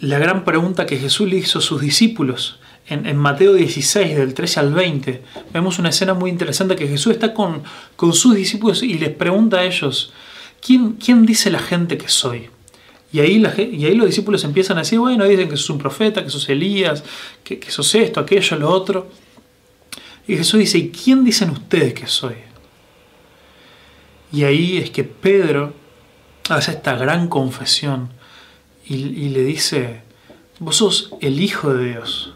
la 0.00 0.18
gran 0.18 0.44
pregunta 0.44 0.86
que 0.86 0.98
Jesús 0.98 1.28
le 1.28 1.36
hizo 1.36 1.58
a 1.58 1.62
sus 1.62 1.80
discípulos. 1.80 2.58
En, 2.86 3.16
Mateo 3.16 3.54
16, 3.54 4.14
del 4.14 4.34
13 4.34 4.60
al 4.60 4.74
20, 4.74 5.22
vemos 5.54 5.78
una 5.78 5.88
escena 5.88 6.12
muy 6.12 6.30
interesante 6.30 6.76
que 6.76 6.86
Jesús 6.86 7.14
está 7.14 7.32
con, 7.32 7.62
con 7.96 8.12
sus 8.12 8.34
discípulos 8.34 8.82
y 8.82 8.94
les 8.94 9.08
pregunta 9.08 9.58
a 9.58 9.64
ellos, 9.64 10.12
¿quién, 10.60 10.92
quién 10.92 11.24
dice 11.24 11.50
la 11.50 11.60
gente 11.60 11.96
que 11.96 12.08
soy? 12.08 12.50
Y 13.10 13.20
ahí, 13.20 13.42
y 13.72 13.86
ahí 13.86 13.94
los 13.94 14.06
discípulos 14.06 14.44
empiezan 14.44 14.76
a 14.76 14.80
decir, 14.80 14.98
bueno, 14.98 15.24
dicen 15.24 15.48
que 15.48 15.56
sos 15.56 15.70
un 15.70 15.78
profeta, 15.78 16.22
que 16.22 16.28
sos 16.28 16.46
Elías, 16.50 17.02
que, 17.42 17.58
que 17.58 17.70
sos 17.70 17.94
esto, 17.94 18.20
aquello, 18.20 18.58
lo 18.58 18.68
otro. 18.68 19.08
Y 20.28 20.36
Jesús 20.36 20.60
dice, 20.60 20.76
¿y 20.78 20.90
quién 20.90 21.24
dicen 21.24 21.50
ustedes 21.50 21.94
que 21.94 22.06
soy? 22.06 22.34
Y 24.34 24.42
ahí 24.42 24.78
es 24.78 24.90
que 24.90 25.04
Pedro 25.04 25.74
hace 26.50 26.72
esta 26.72 26.96
gran 26.96 27.28
confesión 27.28 28.10
y, 28.84 29.28
le 29.28 29.44
dice, 29.44 30.02
vos 30.58 30.78
sos 30.78 31.14
el 31.20 31.40
Hijo 31.40 31.72
de 31.72 31.90
Dios. 31.90 32.34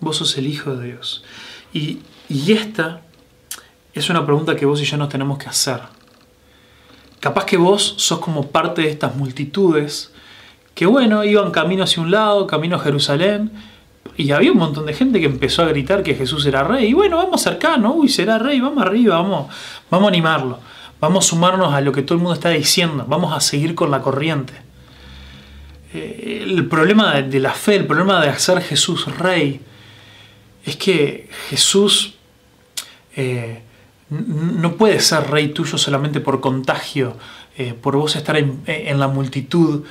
Vos 0.00 0.18
sos 0.18 0.36
el 0.36 0.46
Hijo 0.46 0.76
de 0.76 0.88
Dios. 0.88 1.24
Y, 1.72 2.00
y 2.28 2.52
esta 2.52 3.00
es 3.94 4.10
una 4.10 4.26
pregunta 4.26 4.54
que 4.54 4.66
vos 4.66 4.82
y 4.82 4.84
yo 4.84 4.98
nos 4.98 5.08
tenemos 5.08 5.38
que 5.38 5.48
hacer. 5.48 5.80
Capaz 7.20 7.46
que 7.46 7.56
vos 7.56 7.94
sos 7.96 8.18
como 8.18 8.48
parte 8.48 8.82
de 8.82 8.90
estas 8.90 9.16
multitudes 9.16 10.12
que, 10.74 10.84
bueno, 10.84 11.24
iban 11.24 11.52
camino 11.52 11.84
hacia 11.84 12.02
un 12.02 12.10
lado, 12.10 12.46
camino 12.46 12.76
a 12.76 12.80
Jerusalén, 12.80 13.50
y 14.18 14.30
había 14.32 14.52
un 14.52 14.58
montón 14.58 14.84
de 14.84 14.92
gente 14.92 15.20
que 15.20 15.26
empezó 15.26 15.62
a 15.62 15.68
gritar 15.68 16.02
que 16.02 16.14
Jesús 16.14 16.44
era 16.44 16.64
rey. 16.64 16.88
Y 16.88 16.92
bueno, 16.92 17.16
vamos 17.16 17.40
cercano, 17.40 17.94
uy, 17.94 18.10
será 18.10 18.38
rey, 18.38 18.60
vamos 18.60 18.84
arriba, 18.84 19.16
vamos, 19.16 19.50
vamos 19.90 20.06
a 20.06 20.08
animarlo. 20.08 20.58
Vamos 21.02 21.26
a 21.26 21.28
sumarnos 21.30 21.74
a 21.74 21.80
lo 21.80 21.90
que 21.90 22.02
todo 22.02 22.14
el 22.14 22.22
mundo 22.22 22.34
está 22.34 22.50
diciendo, 22.50 23.04
vamos 23.08 23.36
a 23.36 23.40
seguir 23.40 23.74
con 23.74 23.90
la 23.90 24.00
corriente. 24.00 24.52
Eh, 25.92 26.44
el 26.44 26.68
problema 26.68 27.20
de 27.20 27.40
la 27.40 27.50
fe, 27.50 27.74
el 27.74 27.88
problema 27.88 28.20
de 28.20 28.28
hacer 28.28 28.62
Jesús 28.62 29.06
rey, 29.18 29.60
es 30.64 30.76
que 30.76 31.28
Jesús 31.50 32.14
eh, 33.16 33.62
no 34.10 34.76
puede 34.76 35.00
ser 35.00 35.28
rey 35.28 35.48
tuyo 35.48 35.76
solamente 35.76 36.20
por 36.20 36.40
contagio, 36.40 37.16
eh, 37.58 37.74
por 37.74 37.96
vos 37.96 38.14
estar 38.14 38.36
en, 38.36 39.00
la 39.00 39.08
multitud, 39.08 39.82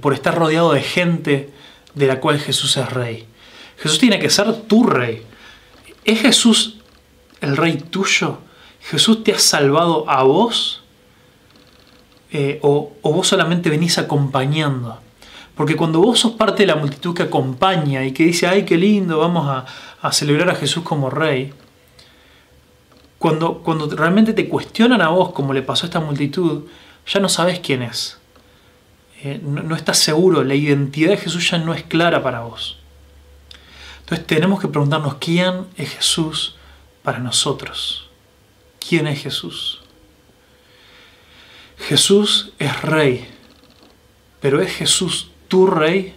por 0.00 0.12
estar 0.12 0.34
rodeado 0.34 0.72
de 0.72 0.82
gente 0.82 1.50
de 1.94 2.06
la 2.08 2.18
cual 2.18 2.40
Jesús 2.40 2.76
es 2.78 2.90
rey. 2.90 3.28
Jesús 3.78 4.00
tiene 4.00 4.18
que 4.18 4.28
ser 4.28 4.52
tu 4.62 4.88
rey. 4.88 5.22
¿Es 6.04 6.20
Jesús 6.20 6.80
el 7.40 7.56
rey 7.56 7.76
tuyo? 7.76 8.40
¿Jesús 8.82 9.24
te 9.24 9.32
ha 9.32 9.38
salvado 9.38 10.08
a 10.08 10.22
vos? 10.22 10.78
o, 12.62 12.92
vos 13.02 13.28
solamente 13.28 13.70
venís 13.70 13.98
acompañando? 13.98 14.98
Porque 15.54 15.76
cuando 15.76 16.00
vos 16.00 16.18
sos 16.18 16.32
parte 16.32 16.62
de 16.62 16.68
la 16.68 16.76
multitud 16.76 17.14
que 17.14 17.24
acompaña 17.24 18.04
y 18.04 18.12
que 18.12 18.24
dice, 18.24 18.46
ay, 18.46 18.64
qué 18.64 18.76
lindo, 18.76 19.18
vamos 19.18 19.48
a, 19.48 19.66
a 20.00 20.12
celebrar 20.12 20.48
a 20.50 20.54
Jesús 20.54 20.82
como 20.82 21.10
rey, 21.10 21.52
cuando, 23.18 23.58
cuando 23.58 23.88
realmente 23.88 24.32
te 24.32 24.48
cuestionan 24.48 25.00
a 25.00 25.08
vos, 25.08 25.30
como 25.30 25.52
le 25.52 25.62
pasó 25.62 25.84
a 25.84 25.88
esta 25.88 26.00
multitud, 26.00 26.64
ya 27.06 27.20
no 27.20 27.28
sabes 27.28 27.60
quién 27.60 27.82
es. 27.82 28.18
Eh, 29.22 29.40
no, 29.40 29.62
no 29.62 29.76
estás 29.76 29.98
seguro, 29.98 30.42
la 30.42 30.56
identidad 30.56 31.10
de 31.10 31.16
Jesús 31.18 31.48
ya 31.48 31.58
no 31.58 31.72
es 31.72 31.84
clara 31.84 32.22
para 32.22 32.40
vos. 32.40 32.78
Entonces 34.00 34.26
tenemos 34.26 34.60
que 34.60 34.66
preguntarnos 34.66 35.14
quién 35.20 35.66
es 35.76 35.90
Jesús 35.90 36.56
para 37.04 37.20
nosotros. 37.20 38.01
¿Quién 38.88 39.06
es 39.06 39.22
Jesús? 39.22 39.80
Jesús 41.78 42.52
es 42.58 42.82
rey, 42.82 43.26
pero 44.40 44.60
¿es 44.60 44.72
Jesús 44.72 45.30
tu 45.48 45.66
rey? 45.66 46.14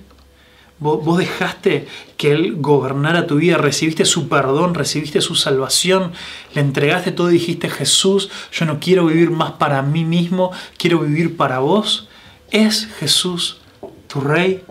Vos, 0.77 1.17
dejaste 1.17 1.87
que 2.17 2.31
Él 2.31 2.55
gobernara 2.57 3.27
tu 3.27 3.37
vida, 3.37 3.57
recibiste 3.57 4.03
su 4.03 4.27
perdón, 4.27 4.75
recibiste 4.75 5.21
su 5.21 5.35
salvación, 5.35 6.11
le 6.53 6.61
entregaste 6.61 7.11
todo 7.13 7.31
y 7.31 7.35
dijiste, 7.35 7.69
Jesús, 7.69 8.29
yo 8.51 8.65
no 8.65 8.79
quiero 8.79 9.05
vivir 9.05 9.31
más 9.31 9.53
para 9.53 9.81
mí 9.81 10.03
mismo, 10.03 10.51
quiero 10.77 10.99
vivir 10.99 11.37
para 11.37 11.59
vos. 11.59 12.09
¿Es 12.51 12.87
Jesús 12.99 13.61
tu 14.07 14.19
rey? 14.19 14.63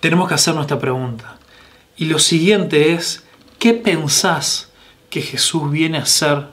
Tenemos 0.00 0.28
que 0.28 0.34
hacer 0.34 0.54
nuestra 0.54 0.78
pregunta. 0.78 1.38
Y 1.96 2.04
lo 2.04 2.20
siguiente 2.20 2.92
es, 2.92 3.24
¿qué 3.58 3.72
pensás 3.74 4.70
que 5.10 5.22
Jesús 5.22 5.70
viene 5.70 5.98
a 5.98 6.02
hacer 6.02 6.48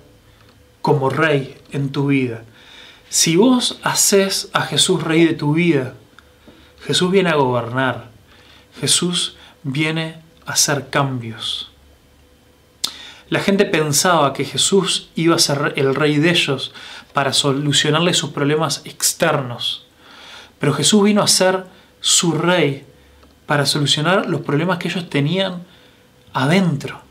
como 0.81 1.09
rey 1.09 1.57
en 1.71 1.91
tu 1.91 2.07
vida? 2.07 2.43
Si 3.09 3.35
vos 3.35 3.79
haces 3.83 4.49
a 4.53 4.61
Jesús 4.63 5.03
rey 5.03 5.25
de 5.25 5.33
tu 5.33 5.53
vida, 5.53 5.93
Jesús 6.85 7.11
viene 7.11 7.29
a 7.29 7.35
gobernar. 7.35 8.09
Jesús 8.79 9.35
viene 9.63 10.21
a 10.45 10.53
hacer 10.53 10.89
cambios. 10.89 11.71
La 13.29 13.39
gente 13.39 13.65
pensaba 13.65 14.33
que 14.33 14.45
Jesús 14.45 15.09
iba 15.15 15.35
a 15.35 15.39
ser 15.39 15.73
el 15.75 15.95
rey 15.95 16.17
de 16.17 16.29
ellos 16.29 16.73
para 17.13 17.33
solucionarle 17.33 18.13
sus 18.13 18.31
problemas 18.31 18.81
externos. 18.85 19.85
Pero 20.59 20.73
Jesús 20.73 21.03
vino 21.03 21.21
a 21.21 21.27
ser 21.27 21.65
su 22.01 22.33
rey 22.33 22.85
para 23.45 23.65
solucionar 23.65 24.27
los 24.27 24.41
problemas 24.41 24.77
que 24.77 24.87
ellos 24.87 25.09
tenían 25.09 25.63
adentro. 26.33 27.01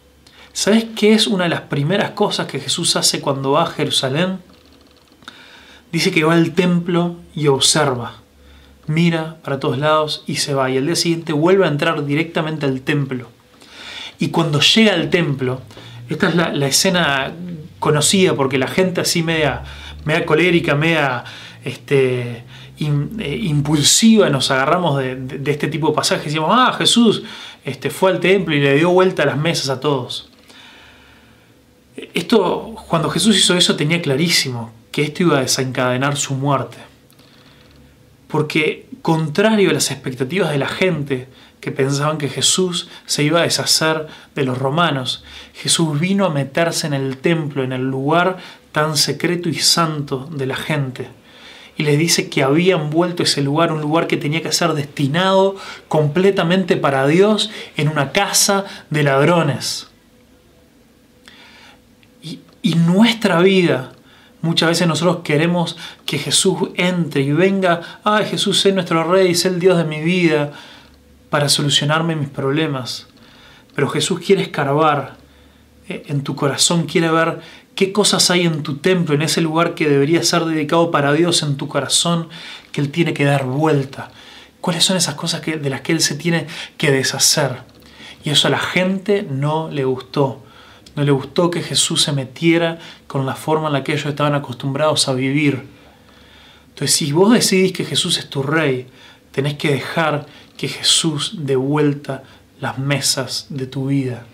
¿Sabes 0.53 0.87
qué 0.97 1.15
es 1.15 1.27
una 1.27 1.45
de 1.45 1.51
las 1.51 1.63
primeras 1.63 2.11
cosas 2.11 2.47
que 2.47 2.61
Jesús 2.61 2.97
hace 2.97 3.21
cuando 3.21 3.53
va 3.53 3.65
a 3.65 3.67
Jerusalén? 3.67 4.39
Dice 5.91 6.11
que 6.11 6.25
va 6.25 6.35
al 6.35 6.53
templo 6.53 7.17
y 7.35 7.49
observa 7.49 8.23
mira 8.87 9.37
para 9.43 9.61
todos 9.61 9.79
lados 9.79 10.25
y 10.27 10.37
se 10.37 10.55
va. 10.55 10.71
Y 10.71 10.79
al 10.79 10.87
día 10.87 10.97
siguiente 10.97 11.33
vuelve 11.33 11.65
a 11.65 11.69
entrar 11.69 12.05
directamente 12.05 12.67
al 12.67 12.81
templo. 12.83 13.29
Y 14.19 14.29
cuando 14.29 14.61
llega 14.61 14.93
al 14.93 15.11
templo, 15.11 15.61
esta 16.09 16.29
es 16.29 16.35
la, 16.35 16.67
escena 16.67 17.33
conocida 17.79 18.35
porque 18.35 18.59
la 18.59 18.69
gente 18.69 19.01
así 19.01 19.23
media, 19.23 19.63
media 20.05 20.25
colérica, 20.25 20.75
media 20.75 21.25
este, 21.65 22.45
eh, 22.79 23.39
impulsiva, 23.43 24.31
nos 24.31 24.51
agarramos 24.51 24.99
de, 24.99 25.41
este 25.47 25.67
tipo 25.69 25.89
de 25.89 25.95
pasajes 25.95 26.27
y 26.27 26.29
decimos, 26.29 26.51
ah, 26.53 26.75
Jesús 26.79 27.25
este, 27.65 27.91
fue 27.91 28.11
al 28.11 28.21
templo 28.21 28.55
y 28.55 28.61
le 28.61 28.77
dio 28.77 28.91
vuelta 28.91 29.25
a 29.25 29.27
las 29.27 29.39
mesas 29.39 29.69
a 29.69 29.81
todos. 29.81 30.29
Esto, 32.15 32.75
cuando 32.89 33.11
Jesús 33.11 33.37
hizo 33.39 33.55
eso, 33.57 33.77
tenía 33.77 34.01
clarísimo 34.03 34.71
que 34.91 35.03
esto 35.03 35.23
iba 35.23 35.39
a 35.39 35.43
desencadenar 35.43 36.17
su 36.17 36.35
muerte 36.35 36.79
porque 38.33 38.87
contrario 39.03 39.69
a 39.69 39.75
las 39.75 39.91
expectativas 39.91 40.51
de 40.51 40.57
la 40.57 40.67
gente 40.67 41.29
que 41.61 41.71
pensaban 41.71 42.17
que 42.17 42.31
Jesús 42.31 42.89
se 43.05 43.23
iba 43.23 43.41
a 43.41 43.43
deshacer 43.43 44.07
de 44.35 44.43
los 44.43 44.57
romanos, 44.57 45.23
Jesús 45.53 46.01
vino 46.01 46.25
a 46.25 46.31
meterse 46.31 46.87
en 46.87 46.95
el 46.95 47.19
templo, 47.19 47.63
en 47.63 47.75
el 47.75 47.83
lugar 47.83 48.39
tan 48.73 48.97
secreto 48.97 49.51
y 49.51 49.57
santo 49.57 50.31
de 50.33 50.47
la 50.47 50.57
gente. 50.57 51.09
Y 51.77 51.83
les 51.83 51.99
dice 51.99 52.31
que 52.31 52.43
habían 52.43 52.89
vuelto 52.89 53.23
ese 53.23 53.43
lugar, 53.43 53.71
un 53.71 53.83
lugar 53.83 54.07
que 54.07 54.17
tenía 54.17 54.43
que 54.43 54.51
ser 54.51 54.73
destinado 54.73 55.57
completamente 55.89 56.79
para 56.79 57.07
Dios, 57.07 57.51
en 57.77 57.89
una 57.89 58.13
casa 58.13 58.65
de 58.89 59.03
ladrones. 59.03 59.92
Y, 62.63 62.77
nuestra 62.77 63.41
vida 63.41 63.93
Muchas 64.43 64.71
veces 64.71 64.89
nosotros 64.89 65.19
queremos 65.23 65.77
que 66.05 66.19
Jesús 66.19 66.71
entre 66.75 67.23
y 67.23 67.31
venga, 67.31 68.01
ay 68.03 68.27
Jesús, 68.27 68.61
sé 68.61 68.73
nuestro 68.73 69.05
rey, 69.05 69.37
sé 69.37 69.47
el 69.47 69.61
Dios 69.61 69.79
de 69.79 69.85
mi 69.85 70.01
vida, 70.01 70.51
para 71.31 71.49
solucionarme 71.49 72.17
mis 72.17 72.29
problemas. 72.29 73.07
Pero 73.77 73.89
Jesús 73.89 74.19
quiere 74.19 74.43
escarbar 74.43 75.17
eh, 75.89 76.03
en 76.09 76.25
tu 76.25 76.35
corazón, 76.35 76.87
quiere 76.87 77.09
ver 77.13 77.39
qué 77.77 77.93
cosas 77.93 78.33
hay 78.33 78.43
en 78.43 78.65
tu 78.65 78.79
templo, 78.79 79.15
en 79.15 79.23
ese 79.23 79.41
lugar 79.41 79.75
que 79.75 79.89
debería 79.89 80.25
ser 80.25 80.45
dedicado 80.45 80.91
para 80.91 81.13
Dios 81.13 81.45
en 81.45 81.57
tu 81.57 81.69
corazón, 81.69 82.29
que 82.73 82.81
Él 82.81 82.91
tiene 82.91 83.15
que 83.15 83.25
dar 83.25 83.45
vuelta. 83.45 84.11
¿Cuáles 84.61 84.83
son 84.83 84.97
esas 84.97 85.15
cosas 85.15 85.41
que, 85.41 85.57
de 85.57 85.71
las 85.71 85.83
que 85.83 85.93
Él 85.93 86.01
se 86.01 86.17
tiene 86.17 86.49
que 86.79 86.91
deshacer? 86.91 87.59
Y 88.25 88.31
eso 88.31 88.49
a 88.49 88.51
la 88.51 88.59
gente 88.59 89.25
no 89.29 89.71
le 89.71 89.85
gustó. 89.85 90.43
No 90.95 91.05
le 91.05 91.13
gustó 91.13 91.51
que 91.51 91.63
Jesús 91.63 92.03
se 92.03 92.13
metiera 92.13 92.79
con 93.07 93.25
la 93.25 93.35
forma 93.35 93.69
en 93.69 93.73
la 93.73 93.85
que 93.85 93.93
ellos 93.93 94.07
estaban 94.07 94.35
acostumbrados 94.35 95.09
a 95.09 95.15
vivir. 95.15 95.65
Entonces, 96.69 96.97
si 96.97 97.13
vos 97.13 97.33
decidís 97.33 97.73
que 97.73 97.85
Jesús 97.85 98.19
es 98.19 98.29
tu 98.29 98.43
rey, 98.43 98.87
tenés 99.31 99.55
que 99.55 99.73
dejar 99.73 100.27
que 100.57 100.69
Jesús 100.69 101.35
dé 101.39 101.57
vuelta 101.57 102.23
las 102.61 102.79
mesas 102.79 103.47
de 103.49 103.67
tu 103.67 103.87
vida. 103.87 104.25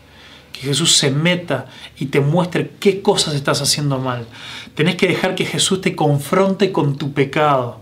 Que 0.53 0.61
Jesús 0.61 0.97
se 0.97 1.11
meta 1.11 1.67
y 1.99 2.07
te 2.07 2.21
muestre 2.21 2.73
qué 2.81 3.03
cosas 3.03 3.35
estás 3.35 3.63
haciendo 3.63 3.99
mal. 3.99 4.27
Tenés 4.75 4.97
que 4.97 5.09
dejar 5.09 5.35
que 5.35 5.45
Jesús 5.45 5.81
te 5.81 5.95
confronte 5.95 6.73
con 6.73 6.99
tu 6.99 7.13
pecado. 7.13 7.81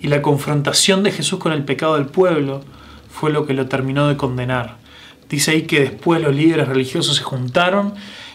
Y 0.00 0.08
la 0.08 0.22
confrontación 0.22 1.02
de 1.02 1.12
Jesús 1.12 1.38
con 1.38 1.52
el 1.52 1.64
pecado 1.64 1.94
del 1.94 2.06
pueblo 2.06 2.62
fue 3.10 3.30
lo 3.30 3.46
que 3.46 3.54
lo 3.54 3.66
terminó 3.68 4.08
de 4.08 4.16
condenar. 4.16 4.81
Dice 5.32 5.52
ahí 5.52 5.62
que 5.62 5.80
después 5.80 6.20
los 6.20 6.34
líderes 6.34 6.68
religiosos 6.68 7.16
se 7.16 7.22
juntaron 7.22 7.94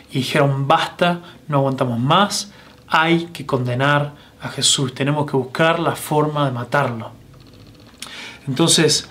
y 0.10 0.18
dijeron, 0.18 0.68
basta, 0.68 1.22
no 1.48 1.58
aguantamos 1.58 2.00
más, 2.00 2.52
hay 2.88 3.26
que 3.26 3.46
condenar 3.46 4.16
a 4.42 4.50
Jesús, 4.50 4.96
tenemos 4.96 5.30
que 5.30 5.38
buscar 5.38 5.80
la 5.80 5.96
forma 5.96 6.48
de 6.48 6.54
matarlo. 6.54 7.12
Entonces, 8.48 9.08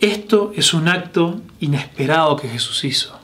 esto 0.00 0.52
es 0.54 0.74
un 0.74 0.86
acto 0.86 1.40
inesperado 1.60 2.36
que 2.36 2.50
Jesús 2.50 2.84
hizo. 2.84 3.18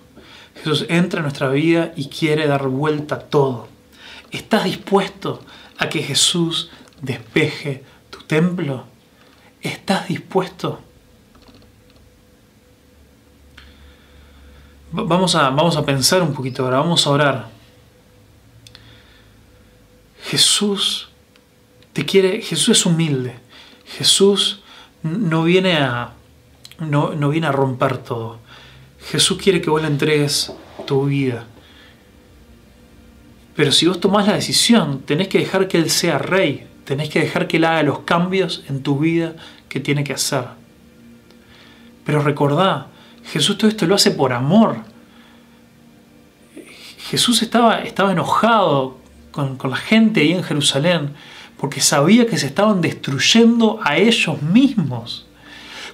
Jesús 0.55 0.87
entra 0.89 1.19
en 1.19 1.25
nuestra 1.25 1.51
vida 1.51 1.93
y 1.95 2.09
quiere 2.09 2.47
dar 2.47 2.69
vuelta 2.69 3.17
a 3.17 3.19
todo. 3.19 3.69
¿Estás 4.31 4.65
dispuesto 4.65 5.45
a 5.77 5.91
que 5.91 6.03
Jesús 6.03 6.71
despeje 7.03 7.85
tu 8.09 8.21
templo? 8.21 8.85
¿Estás 9.61 10.09
dispuesto? 10.09 10.81
Vamos 14.93 15.37
a, 15.37 15.51
vamos 15.51 15.77
a 15.77 15.85
pensar 15.85 16.21
un 16.21 16.33
poquito 16.33 16.65
ahora, 16.65 16.79
vamos 16.79 17.07
a 17.07 17.11
orar. 17.11 17.49
Jesús 20.25 21.11
te 21.93 22.05
quiere, 22.05 22.43
Jesús 22.43 22.71
es 22.71 22.87
humilde. 22.87 23.35
Jesús 23.87 24.63
no 25.03 25.45
viene 25.45 25.77
a, 25.77 26.13
no, 26.81 27.15
no 27.15 27.29
viene 27.31 27.47
a 27.47 27.53
romper 27.53 27.99
todo. 27.99 28.39
Jesús 29.11 29.39
quiere 29.39 29.61
que 29.61 29.71
vos 29.71 29.81
le 29.81 29.89
entregues 29.89 30.53
tu 30.87 31.07
vida. 31.07 31.47
Pero 33.55 33.73
si 33.73 33.87
vos 33.87 34.01
tomás 34.01 34.27
la 34.27 34.35
decisión, 34.35 35.03
tenés 35.03 35.29
que 35.29 35.39
dejar 35.39 35.69
que 35.69 35.79
Él 35.79 35.91
sea 35.91 36.19
rey, 36.19 36.67
tenés 36.85 37.09
que 37.11 37.21
dejar 37.21 37.47
que 37.47 37.59
Él 37.59 37.65
haga 37.65 37.83
los 37.83 38.01
cambios 38.01 38.65
en 38.69 38.83
tu 38.83 38.99
vida 38.99 39.37
que 39.69 39.81
tiene 39.81 40.03
que 40.03 40.15
hacer. 40.15 40.45
Pero 42.05 42.23
recordá, 42.23 42.90
Jesús 43.25 43.59
todo 43.59 43.69
esto 43.69 43.87
lo 43.87 43.95
hace 43.95 44.11
por 44.11 44.33
amor. 44.33 44.77
Jesús 47.11 47.43
estaba, 47.43 47.81
estaba 47.81 48.13
enojado 48.13 48.99
con, 49.31 49.57
con 49.57 49.71
la 49.71 49.77
gente 49.77 50.21
ahí 50.21 50.33
en 50.33 50.43
Jerusalén 50.43 51.15
porque 51.61 51.81
sabía 51.81 52.27
que 52.27 52.39
se 52.39 52.47
estaban 52.47 52.81
destruyendo 52.81 53.81
a 53.83 53.99
ellos 53.99 54.41
mismos. 54.43 55.27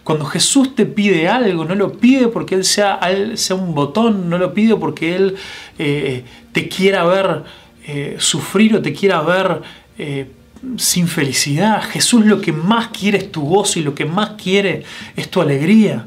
Cuando 0.05 0.25
Jesús 0.25 0.77
te 0.77 0.87
pide 0.87 1.27
algo, 1.27 1.65
no 1.65 1.75
lo 1.75 1.95
pide 1.95 2.29
porque 2.29 2.55
Él 2.55 2.65
sea, 2.65 3.01
sea 3.35 3.57
un 3.57 3.75
botón, 3.75 4.31
no 4.31 4.39
lo 4.39 4.55
pide 4.55 4.77
porque 4.77 5.17
Él 5.17 5.37
eh, 5.81 6.23
te 6.53 6.69
quiera 6.69 7.05
ver 7.05 7.43
eh, 7.89 8.15
sufrir 8.21 8.77
o 8.77 8.83
te 8.83 8.93
quiera 8.93 9.21
ver 9.23 9.63
eh, 9.99 10.31
sin 10.77 11.09
felicidad. 11.09 11.83
Jesús 11.83 12.25
lo 12.25 12.41
que 12.41 12.53
más 12.53 12.89
quiere 12.89 13.19
es 13.19 13.33
tu 13.33 13.43
gozo 13.43 13.81
y 13.81 13.83
lo 13.83 13.97
que 13.97 14.05
más 14.05 14.41
quiere 14.41 14.85
es 15.17 15.29
tu 15.29 15.41
alegría. 15.41 16.07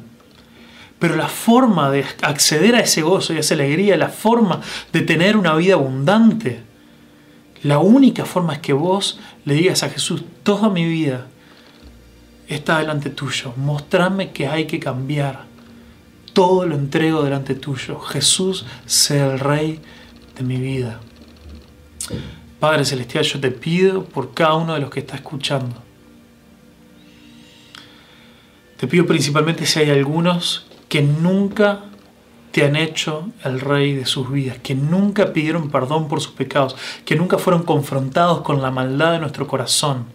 Pero 0.99 1.15
la 1.15 1.29
forma 1.29 1.89
de 1.89 2.05
acceder 2.21 2.75
a 2.75 2.81
ese 2.81 3.01
gozo 3.01 3.33
y 3.33 3.37
a 3.37 3.39
esa 3.39 3.53
alegría, 3.53 3.95
la 3.97 4.09
forma 4.09 4.61
de 4.91 5.01
tener 5.01 5.37
una 5.37 5.55
vida 5.55 5.75
abundante, 5.75 6.61
la 7.63 7.79
única 7.79 8.25
forma 8.25 8.53
es 8.53 8.59
que 8.59 8.73
vos 8.73 9.19
le 9.45 9.53
digas 9.53 9.83
a 9.83 9.89
Jesús, 9.89 10.23
toda 10.43 10.69
mi 10.69 10.85
vida 10.85 11.27
está 12.47 12.79
delante 12.79 13.09
tuyo. 13.09 13.53
Mostrame 13.57 14.31
que 14.31 14.47
hay 14.47 14.65
que 14.65 14.79
cambiar. 14.79 15.45
Todo 16.33 16.65
lo 16.65 16.75
entrego 16.75 17.23
delante 17.23 17.55
tuyo. 17.55 17.99
Jesús 17.99 18.65
sea 18.85 19.31
el 19.33 19.39
Rey 19.39 19.79
de 20.35 20.43
mi 20.43 20.57
vida. 20.57 20.99
Padre 22.59 22.85
Celestial, 22.85 23.23
yo 23.23 23.39
te 23.39 23.51
pido 23.51 24.05
por 24.05 24.33
cada 24.33 24.55
uno 24.55 24.73
de 24.73 24.79
los 24.79 24.89
que 24.89 25.01
está 25.01 25.15
escuchando. 25.15 25.81
Te 28.77 28.87
pido 28.87 29.05
principalmente 29.05 29.65
si 29.65 29.79
hay 29.79 29.89
algunos 29.89 30.65
que 30.89 31.01
nunca 31.01 31.83
te 32.51 32.65
han 32.65 32.75
hecho 32.75 33.29
el 33.43 33.59
rey 33.59 33.93
de 33.93 34.05
sus 34.05 34.31
vidas, 34.31 34.57
que 34.57 34.75
nunca 34.75 35.33
pidieron 35.33 35.69
perdón 35.69 36.07
por 36.07 36.19
sus 36.19 36.33
pecados, 36.33 36.75
que 37.05 37.15
nunca 37.15 37.37
fueron 37.37 37.63
confrontados 37.63 38.41
con 38.41 38.61
la 38.61 38.71
maldad 38.71 39.13
de 39.13 39.19
nuestro 39.19 39.47
corazón. 39.47 40.05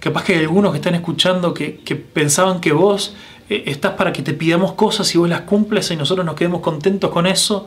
Capaz 0.00 0.24
que 0.24 0.34
hay 0.34 0.40
algunos 0.40 0.72
que 0.72 0.78
están 0.78 0.94
escuchando 0.94 1.54
que, 1.54 1.80
pensaban 2.12 2.60
que 2.60 2.72
vos 2.72 3.14
eh, 3.48 3.64
estás 3.66 3.92
para 3.92 4.12
que 4.12 4.22
te 4.22 4.34
pidamos 4.34 4.72
cosas 4.72 5.12
y 5.14 5.18
vos 5.18 5.28
las 5.28 5.42
cumples 5.42 5.90
y 5.90 5.96
nosotros 5.96 6.26
nos 6.26 6.34
quedemos 6.34 6.60
contentos 6.60 7.10
con 7.10 7.26
eso. 7.26 7.66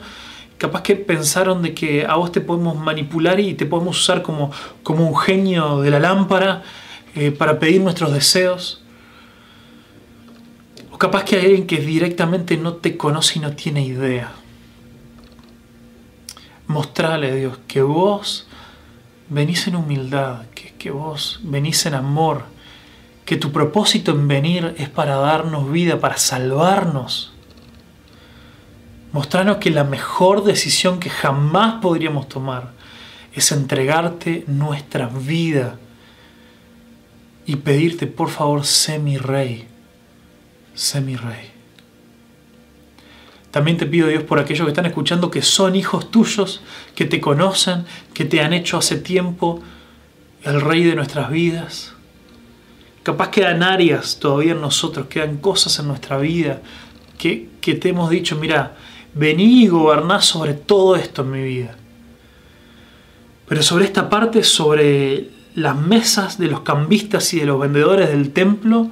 Capaz 0.58 0.82
que 0.84 0.96
pensaron 0.96 1.62
de 1.62 1.74
que 1.74 2.06
a 2.06 2.16
vos 2.16 2.32
te 2.32 2.40
podemos 2.40 2.78
manipular 2.78 3.40
y 3.40 3.54
te 3.54 3.66
podemos 3.66 4.00
usar 4.00 4.22
como, 4.22 4.52
como 4.84 5.08
un 5.08 5.18
genio 5.18 5.82
de 5.82 5.90
la 5.90 6.00
lámpara 6.00 6.64
eh, 7.16 7.32
para 7.32 7.58
pedir 7.58 7.82
nuestros 7.82 8.14
deseos 8.14 8.81
capaz 11.02 11.24
que 11.24 11.36
hay 11.36 11.46
alguien 11.46 11.66
que 11.66 11.80
directamente 11.80 12.58
no 12.58 12.74
te 12.76 12.96
conoce 12.96 13.40
y 13.40 13.42
no 13.42 13.56
tiene 13.56 13.84
idea. 13.84 14.34
Mostrale, 16.68 17.36
Dios, 17.36 17.58
que 17.68 17.82
vos 17.82 18.48
venís 19.28 19.66
en 19.66 19.78
humildad, 19.78 20.46
que, 20.54 20.76
que 20.78 20.92
vos 20.92 21.40
venís 21.42 21.88
en 21.88 21.96
amor, 21.96 22.44
que 23.26 23.36
tu 23.36 23.52
propósito 23.52 24.12
en 24.12 24.28
venir 24.28 24.76
es 24.78 24.90
para 24.90 25.16
darnos 25.16 25.72
vida, 25.72 26.00
para 26.00 26.18
salvarnos. 26.18 27.34
Mostrarnos 29.12 29.58
que 29.58 29.72
la 29.72 29.84
mejor 29.84 30.44
decisión 30.44 31.00
que 31.00 31.10
jamás 31.10 31.82
podríamos 31.82 32.30
tomar 32.30 32.74
es 33.34 33.52
entregarte 33.52 34.44
nuestra 34.46 35.08
vida 35.08 35.80
y 37.48 37.56
pedirte, 37.56 38.06
por 38.06 38.30
favor, 38.30 38.68
sé 38.68 39.00
mi 39.00 39.18
rey 39.18 39.71
sé 40.74 41.02
mi 41.02 41.16
rey. 41.16 41.52
También 43.52 43.78
te 43.78 43.86
pido 43.86 44.08
Dios 44.08 44.24
por 44.24 44.40
aquellos 44.40 44.66
que 44.66 44.72
están 44.72 44.86
escuchando 44.86 45.30
que 45.30 45.42
son 45.42 45.76
hijos 45.76 46.10
tuyos, 46.10 46.62
que 46.96 47.06
te 47.06 47.20
conocen, 47.20 47.86
que 48.14 48.24
te 48.26 48.42
han 48.42 48.54
hecho 48.54 48.78
hace 48.78 48.98
tiempo 48.98 49.62
el 50.44 50.62
rey 50.62 50.84
de 50.84 50.96
nuestras 50.96 51.30
vidas. 51.30 51.94
Capaz 53.04 53.30
quedan 53.30 53.64
áreas 53.64 54.20
todavía 54.20 54.54
en 54.54 54.62
nosotros, 54.62 55.08
quedan 55.08 55.38
cosas 55.38 55.78
en 55.80 55.88
nuestra 55.88 56.18
vida 56.18 56.62
que, 57.18 57.50
te 57.62 57.90
hemos 57.90 58.10
dicho, 58.10 58.36
mira, 58.36 58.76
vení 59.14 59.64
y 59.64 59.68
goberná 59.68 60.22
sobre 60.22 60.54
todo 60.54 60.96
esto 60.96 61.22
en 61.22 61.32
mi 61.32 61.44
vida. 61.44 61.76
Pero 63.48 63.62
sobre 63.62 63.86
esta 63.86 64.10
parte, 64.10 64.44
sobre 64.44 65.30
las 65.56 65.76
mesas 65.76 66.38
de 66.38 66.48
los 66.48 66.62
cambistas 66.62 67.34
y 67.34 67.40
de 67.40 67.46
los 67.46 67.60
vendedores 67.60 68.10
del 68.10 68.32
templo, 68.32 68.90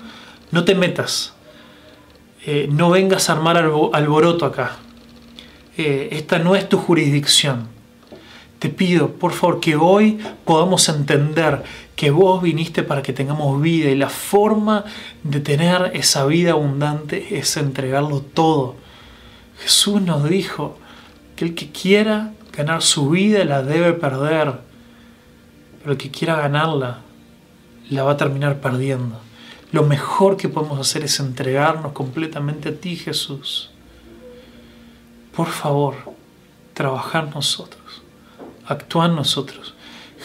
no 0.51 0.63
te 0.63 0.75
metas. 0.75 1.33
Eh, 2.51 2.67
no 2.67 2.89
vengas 2.89 3.29
a 3.29 3.33
armar 3.33 3.57
alboroto 3.57 4.43
acá. 4.43 4.77
Eh, 5.77 6.09
esta 6.13 6.39
no 6.39 6.55
es 6.55 6.67
tu 6.67 6.79
jurisdicción. 6.79 7.67
Te 8.57 8.69
pido, 8.69 9.11
por 9.11 9.33
favor, 9.33 9.59
que 9.59 9.75
hoy 9.75 10.17
podamos 10.45 10.89
entender 10.89 11.61
que 11.95 12.09
vos 12.09 12.41
viniste 12.41 12.81
para 12.81 13.03
que 13.03 13.13
tengamos 13.13 13.61
vida 13.61 13.91
y 13.91 13.95
la 13.95 14.09
forma 14.09 14.83
de 15.21 15.41
tener 15.41 15.91
esa 15.93 16.25
vida 16.25 16.53
abundante 16.53 17.37
es 17.37 17.55
entregarlo 17.55 18.21
todo. 18.21 18.77
Jesús 19.61 20.01
nos 20.01 20.27
dijo 20.27 20.75
que 21.35 21.45
el 21.45 21.53
que 21.53 21.69
quiera 21.69 22.33
ganar 22.57 22.81
su 22.81 23.11
vida 23.11 23.45
la 23.45 23.61
debe 23.61 23.93
perder, 23.93 24.55
pero 25.77 25.91
el 25.91 25.97
que 25.99 26.09
quiera 26.09 26.35
ganarla 26.35 27.01
la 27.91 28.01
va 28.01 28.13
a 28.13 28.17
terminar 28.17 28.59
perdiendo. 28.59 29.28
Lo 29.71 29.83
mejor 29.83 30.35
que 30.37 30.49
podemos 30.49 30.79
hacer 30.79 31.03
es 31.03 31.19
entregarnos 31.19 31.93
completamente 31.93 32.69
a 32.69 32.75
ti, 32.75 32.95
Jesús. 32.95 33.69
Por 35.35 35.47
favor, 35.47 35.95
trabajar 36.73 37.33
nosotros, 37.33 38.01
actuar 38.65 39.11
nosotros. 39.11 39.75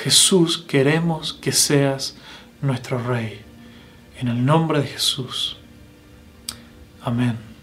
Jesús, 0.02 0.58
queremos 0.58 1.34
que 1.34 1.52
seas 1.52 2.16
nuestro 2.62 2.98
Rey. 2.98 3.42
En 4.18 4.28
el 4.28 4.44
nombre 4.44 4.80
de 4.80 4.86
Jesús. 4.86 5.56
Amén. 7.02 7.53